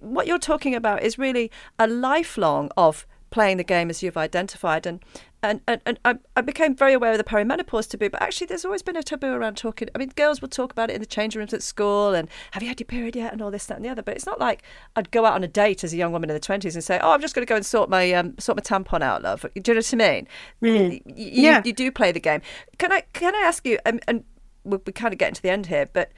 [0.00, 4.86] what you're talking about is really a lifelong of playing the game as you've identified.
[4.86, 5.02] And
[5.50, 8.64] and, and, and I, I became very aware of the perimenopause taboo, but actually there's
[8.64, 9.88] always been a taboo around talking.
[9.94, 12.62] I mean, girls will talk about it in the change rooms at school and have
[12.62, 14.02] you had your period yet and all this, that, and the other.
[14.02, 14.62] But it's not like
[14.96, 16.98] I'd go out on a date as a young woman in the 20s and say,
[17.02, 19.42] oh, I'm just going to go and sort my um, sort my tampon out, love.
[19.42, 20.28] Do you know what I mean?
[20.60, 21.62] Y- You, Yeah.
[21.64, 22.40] you do play the game.
[22.78, 23.78] Can I can I ask you?
[23.84, 24.24] And, and
[24.64, 26.10] we're, we're kind of getting to the end here, but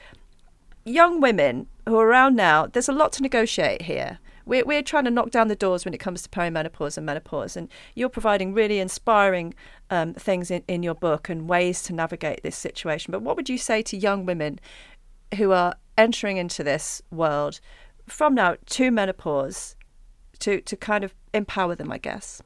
[0.85, 4.19] young women who are around now, there's a lot to negotiate here.
[4.49, 7.55] We're, we're trying to knock down the doors when it comes to perimenopause and menopause,
[7.57, 9.55] and you're providing really inspiring
[9.91, 13.13] um, things in, in your book and ways to navigate this situation.
[13.13, 14.59] But what would you say to young women
[15.37, 17.61] who are entering into this world
[18.07, 19.77] from now to menopause
[20.39, 22.41] to, to kind of empower them, I guess?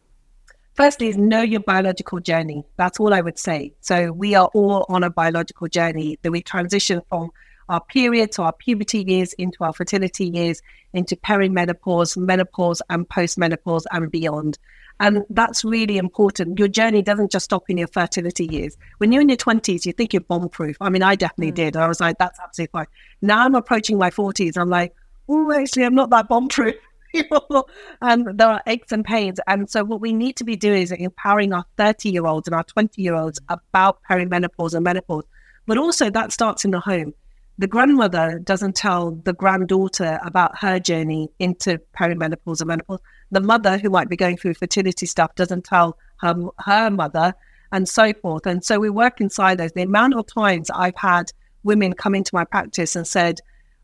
[0.74, 2.64] Firstly, is know your biological journey.
[2.78, 3.74] That's all I would say.
[3.80, 7.30] So we are all on a biological journey that we transition from
[7.68, 13.84] our period to our puberty years into our fertility years into perimenopause, menopause, and postmenopause
[13.92, 14.58] and beyond.
[15.00, 16.58] And that's really important.
[16.58, 18.76] Your journey doesn't just stop in your fertility years.
[18.98, 20.76] When you're in your 20s, you think you're bomb proof.
[20.80, 21.56] I mean, I definitely mm.
[21.56, 21.76] did.
[21.76, 22.86] I was like, that's absolutely fine.
[23.20, 24.56] Now I'm approaching my 40s.
[24.56, 24.94] I'm like,
[25.28, 26.76] oh, actually, I'm not that bomb proof.
[28.00, 29.38] and there are aches and pains.
[29.46, 32.54] And so, what we need to be doing is empowering our 30 year olds and
[32.54, 35.24] our 20 year olds about perimenopause and menopause.
[35.66, 37.12] But also, that starts in the home.
[37.58, 43.00] The grandmother doesn't tell the granddaughter about her journey into perimenopause and menopause.
[43.30, 47.34] The mother, who might be going through fertility stuff, doesn't tell her, her mother,
[47.70, 48.46] and so forth.
[48.46, 49.72] And so, we work in silos.
[49.72, 51.32] The amount of times I've had
[51.62, 53.40] women come into my practice and said,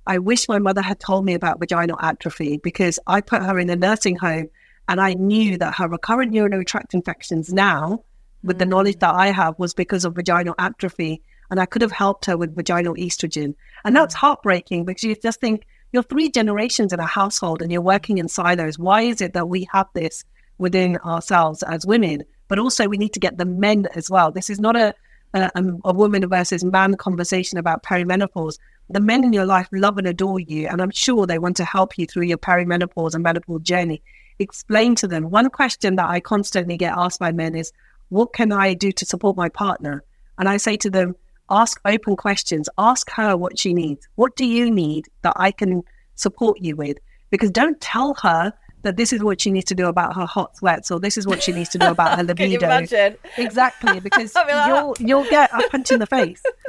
[0.06, 3.68] I wish my mother had told me about vaginal atrophy because I put her in
[3.68, 4.48] a nursing home
[4.88, 8.02] and I knew that her recurrent urinary tract infections now,
[8.42, 8.70] with the mm.
[8.70, 11.22] knowledge that I have, was because of vaginal atrophy.
[11.50, 13.54] And I could have helped her with vaginal estrogen.
[13.84, 14.18] And that's mm.
[14.18, 18.28] heartbreaking because you just think you're three generations in a household and you're working in
[18.28, 18.78] silos.
[18.78, 20.24] Why is it that we have this
[20.58, 22.24] within ourselves as women?
[22.48, 24.30] But also, we need to get the men as well.
[24.30, 24.94] This is not a,
[25.34, 28.58] a, um, a woman versus man conversation about perimenopause
[28.90, 31.64] the men in your life love and adore you, and I'm sure they want to
[31.64, 34.02] help you through your perimenopause and menopause journey.
[34.38, 35.30] Explain to them.
[35.30, 37.72] One question that I constantly get asked by men is,
[38.08, 40.04] What can I do to support my partner?
[40.38, 41.16] And I say to them,
[41.50, 42.68] Ask open questions.
[42.78, 44.06] Ask her what she needs.
[44.16, 45.82] What do you need that I can
[46.14, 46.98] support you with?
[47.30, 50.56] Because don't tell her that this is what she needs to do about her hot
[50.56, 52.66] sweats or this is what she needs to do about her Can you libido.
[52.66, 53.16] imagine?
[53.36, 54.94] Exactly, because I'll like, you'll ah.
[55.24, 56.42] you'll get a punch in the face.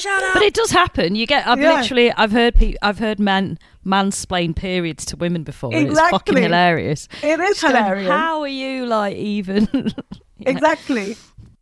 [0.00, 0.34] Shut up.
[0.34, 1.14] But it does happen.
[1.14, 1.46] You get.
[1.46, 1.80] I've Yeah.
[1.80, 2.12] literally.
[2.12, 2.54] I've heard.
[2.54, 5.74] Pe- I've heard men mansplain periods to women before.
[5.74, 7.08] and It's fucking hilarious.
[7.22, 8.08] It is Just going, hilarious.
[8.10, 9.92] How are you like even?
[10.40, 11.16] exactly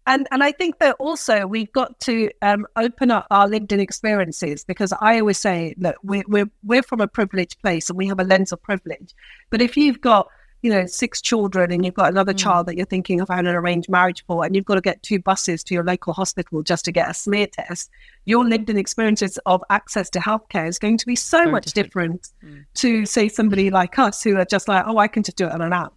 [0.09, 3.81] and and i think that also we've got to um, open up our lived in
[3.81, 8.07] experiences because i always say look we're, we're we're from a privileged place and we
[8.09, 9.15] have a lens of privilege
[9.51, 10.29] but if you've got
[10.63, 12.39] you know, six children and you've got another mm.
[12.39, 15.03] child that you're thinking of having an arranged marriage for, and you've got to get
[15.03, 17.91] two buses to your local hospital just to get a smear test,
[18.25, 22.29] your lived in experiences of access to healthcare is going to be so much different,
[22.41, 22.65] different mm.
[22.75, 25.53] to, say, somebody like us who are just like, oh, I can just do it
[25.53, 25.93] on an app.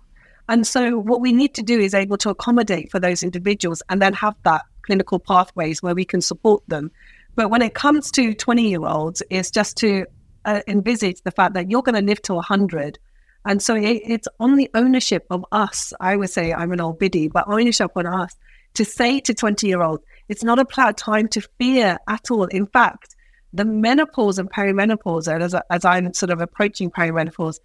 [0.51, 4.01] And so, what we need to do is able to accommodate for those individuals and
[4.01, 6.91] then have that clinical pathways where we can support them.
[7.35, 10.05] But when it comes to 20 year olds, it's just to
[10.43, 12.99] uh, envisage the fact that you're going to live to 100
[13.45, 15.93] and so it, it's on the ownership of us.
[15.99, 18.35] I would say I'm an old biddy, but ownership on us
[18.75, 22.45] to say to 20 year olds, it's not a time to fear at all.
[22.45, 23.15] In fact,
[23.53, 27.59] the menopause and perimenopause, as, as I'm sort of approaching perimenopause,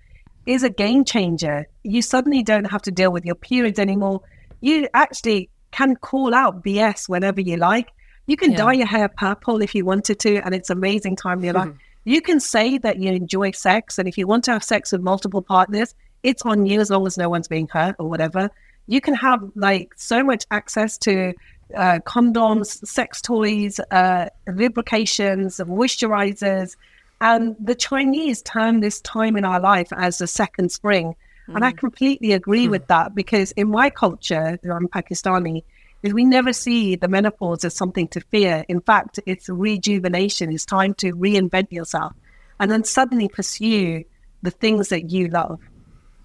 [0.47, 1.67] is a game changer.
[1.83, 4.23] You suddenly don't have to deal with your periods anymore.
[4.61, 7.89] You actually can call out BS whenever you like.
[8.27, 8.59] You can yeah.
[8.59, 11.73] dye your hair purple if you wanted to, and it's amazing time in your life.
[12.09, 15.01] You can say that you enjoy sex, and if you want to have sex with
[15.01, 15.93] multiple partners,
[16.23, 18.49] it's on you as long as no one's being hurt or whatever.
[18.87, 21.35] You can have like so much access to
[21.75, 26.77] uh, condoms, sex toys, uh, lubrications, moisturizers.
[27.21, 31.15] And the Chinese term this time in our life as the second spring.
[31.49, 31.57] Mm.
[31.57, 31.79] And I mm.
[31.79, 32.71] completely agree mm.
[32.71, 35.63] with that because in my culture, I'm Pakistani,
[36.03, 38.65] is we never see the menopause as something to fear.
[38.69, 40.53] In fact, it's rejuvenation.
[40.53, 42.13] It's time to reinvent yourself
[42.61, 44.05] and then suddenly pursue
[44.43, 45.61] the things that you love.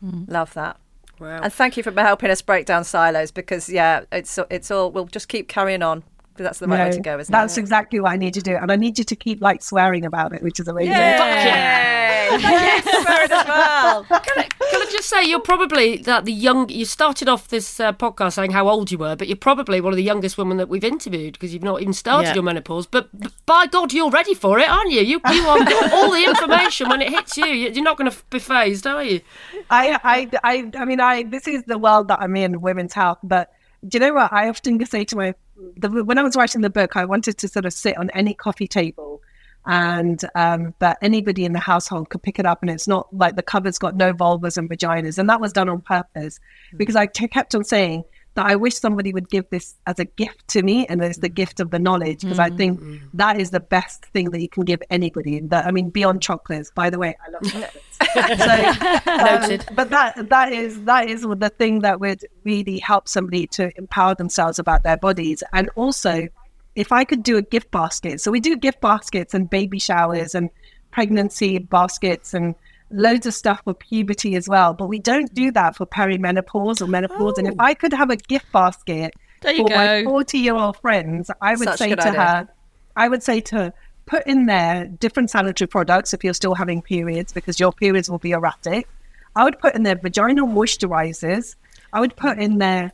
[0.04, 0.30] Mm.
[0.30, 0.78] Love that.
[1.20, 1.40] Wow.
[1.44, 5.06] And thank you for helping us break down silos because, yeah, it's it's all, we'll
[5.06, 7.56] just keep carrying on because that's the right no, way to go, isn't that's it?
[7.56, 8.56] That's exactly what I need to do.
[8.56, 10.92] And I need you to keep like swearing about it, which is amazing.
[10.92, 12.02] Yay!
[12.40, 14.04] yes, swearing as well.
[14.22, 17.80] Can I, can I, just say, you're probably that the young, you started off this
[17.80, 20.58] uh, podcast saying how old you were, but you're probably one of the youngest women
[20.58, 22.36] that we've interviewed because you've not even started yeah.
[22.36, 22.88] your menopause.
[22.88, 25.02] But, but, by God, you're ready for it, aren't you?
[25.02, 27.46] You, you want all the information when it hits you.
[27.46, 29.22] You're not going to be fazed, are you?
[29.70, 33.20] I, I, I, I mean, I, this is the world that I'm in, women's health,
[33.24, 33.52] but
[33.88, 34.32] do you know what?
[34.32, 35.34] I often say to my
[35.78, 38.34] the, when I was writing the book, I wanted to sort of sit on any
[38.34, 39.22] coffee table
[39.66, 43.36] and um, that anybody in the household could pick it up and it's not like
[43.36, 46.78] the cover's got no vulvas and vaginas and that was done on purpose mm-hmm.
[46.78, 48.04] because I kept on saying
[48.36, 51.30] that I wish somebody would give this as a gift to me and as the
[51.30, 51.34] mm.
[51.34, 52.54] gift of the knowledge because mm-hmm.
[52.54, 53.02] I think mm.
[53.14, 55.42] that is the best thing that you can give anybody.
[55.42, 56.72] That I mean, beyond chocolates.
[56.72, 57.90] By the way, I love chocolates.
[59.64, 63.48] so, um, but that that is that is the thing that would really help somebody
[63.48, 66.28] to empower themselves about their bodies and also.
[66.74, 70.34] If I could do a gift basket, so we do gift baskets and baby showers
[70.34, 70.50] and
[70.92, 72.56] pregnancy baskets and
[72.92, 74.74] loads of stuff for puberty as well.
[74.74, 77.34] But we don't do that for perimenopause or menopause.
[77.38, 77.40] Oh.
[77.40, 77.64] And if oh.
[77.64, 79.76] I could have a gift basket for go.
[79.76, 82.22] my 40 year old friends, I would Such say to idea.
[82.22, 82.50] her,
[82.96, 83.74] I would say to her,
[84.06, 88.20] put in there different sanitary products if you're still having periods because your periods will
[88.20, 88.88] be erratic.
[89.36, 91.56] I would put in there vaginal moisturizers.
[91.94, 92.92] I would put in there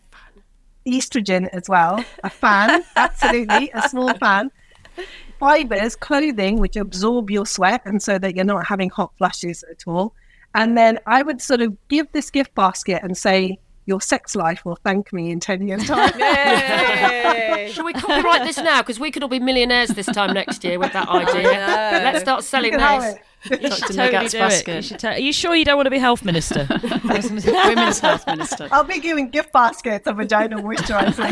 [0.87, 4.51] estrogen as well, a fan, absolutely, a small fan
[5.39, 9.83] fibers, clothing, which absorb your sweat and so that you're not having hot flashes at
[9.88, 10.13] all.
[10.55, 14.65] And then I would sort of give this gift basket and say, your sex life
[14.65, 16.09] will thank me in 10 years' time.
[17.71, 18.81] Shall we copyright this now?
[18.81, 21.51] Because we could all be millionaires this time next year with that idea.
[22.03, 23.15] Let's start selling this.
[23.49, 24.67] You should totally do it.
[24.67, 26.67] You should Are you sure you don't want to be health minister?
[27.03, 28.67] Women's health minister.
[28.71, 31.31] I'll be giving gift baskets of vaginal moisturising.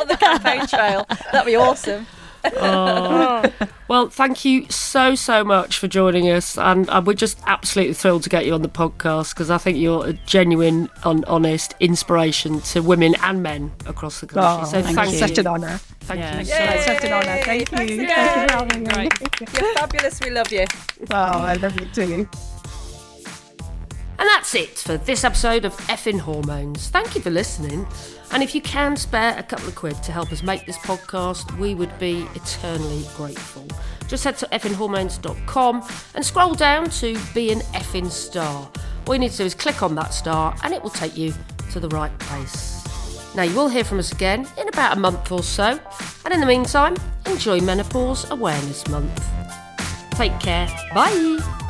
[0.00, 1.06] On the campaign trail.
[1.32, 2.06] That'd be awesome
[2.44, 3.50] oh.
[3.88, 6.58] Well, thank you so, so much for joining us.
[6.58, 9.78] And, and we're just absolutely thrilled to get you on the podcast because I think
[9.78, 14.42] you're a genuine, on, honest inspiration to women and men across the country.
[14.44, 15.18] Oh, so thank, thank you.
[15.18, 15.78] Such an honour.
[16.00, 16.38] Thank yeah.
[16.38, 16.44] you.
[16.44, 17.42] So such an honour.
[17.44, 17.76] Thank you.
[17.76, 19.08] Thank you for having me.
[19.40, 20.20] You're fabulous.
[20.20, 20.66] We love you.
[21.10, 22.28] Oh, I love you too.
[24.18, 26.88] And that's it for this episode of Effin Hormones.
[26.88, 27.86] Thank you for listening.
[28.32, 31.56] And if you can spare a couple of quid to help us make this podcast,
[31.58, 33.66] we would be eternally grateful.
[34.08, 38.70] Just head to effinhormones.com and scroll down to Be an Effin Star.
[39.06, 41.32] All you need to do is click on that star and it will take you
[41.70, 42.84] to the right place.
[43.34, 45.78] Now, you will hear from us again in about a month or so.
[46.24, 46.96] And in the meantime,
[47.26, 49.24] enjoy Menopause Awareness Month.
[50.12, 50.66] Take care.
[50.92, 51.67] Bye.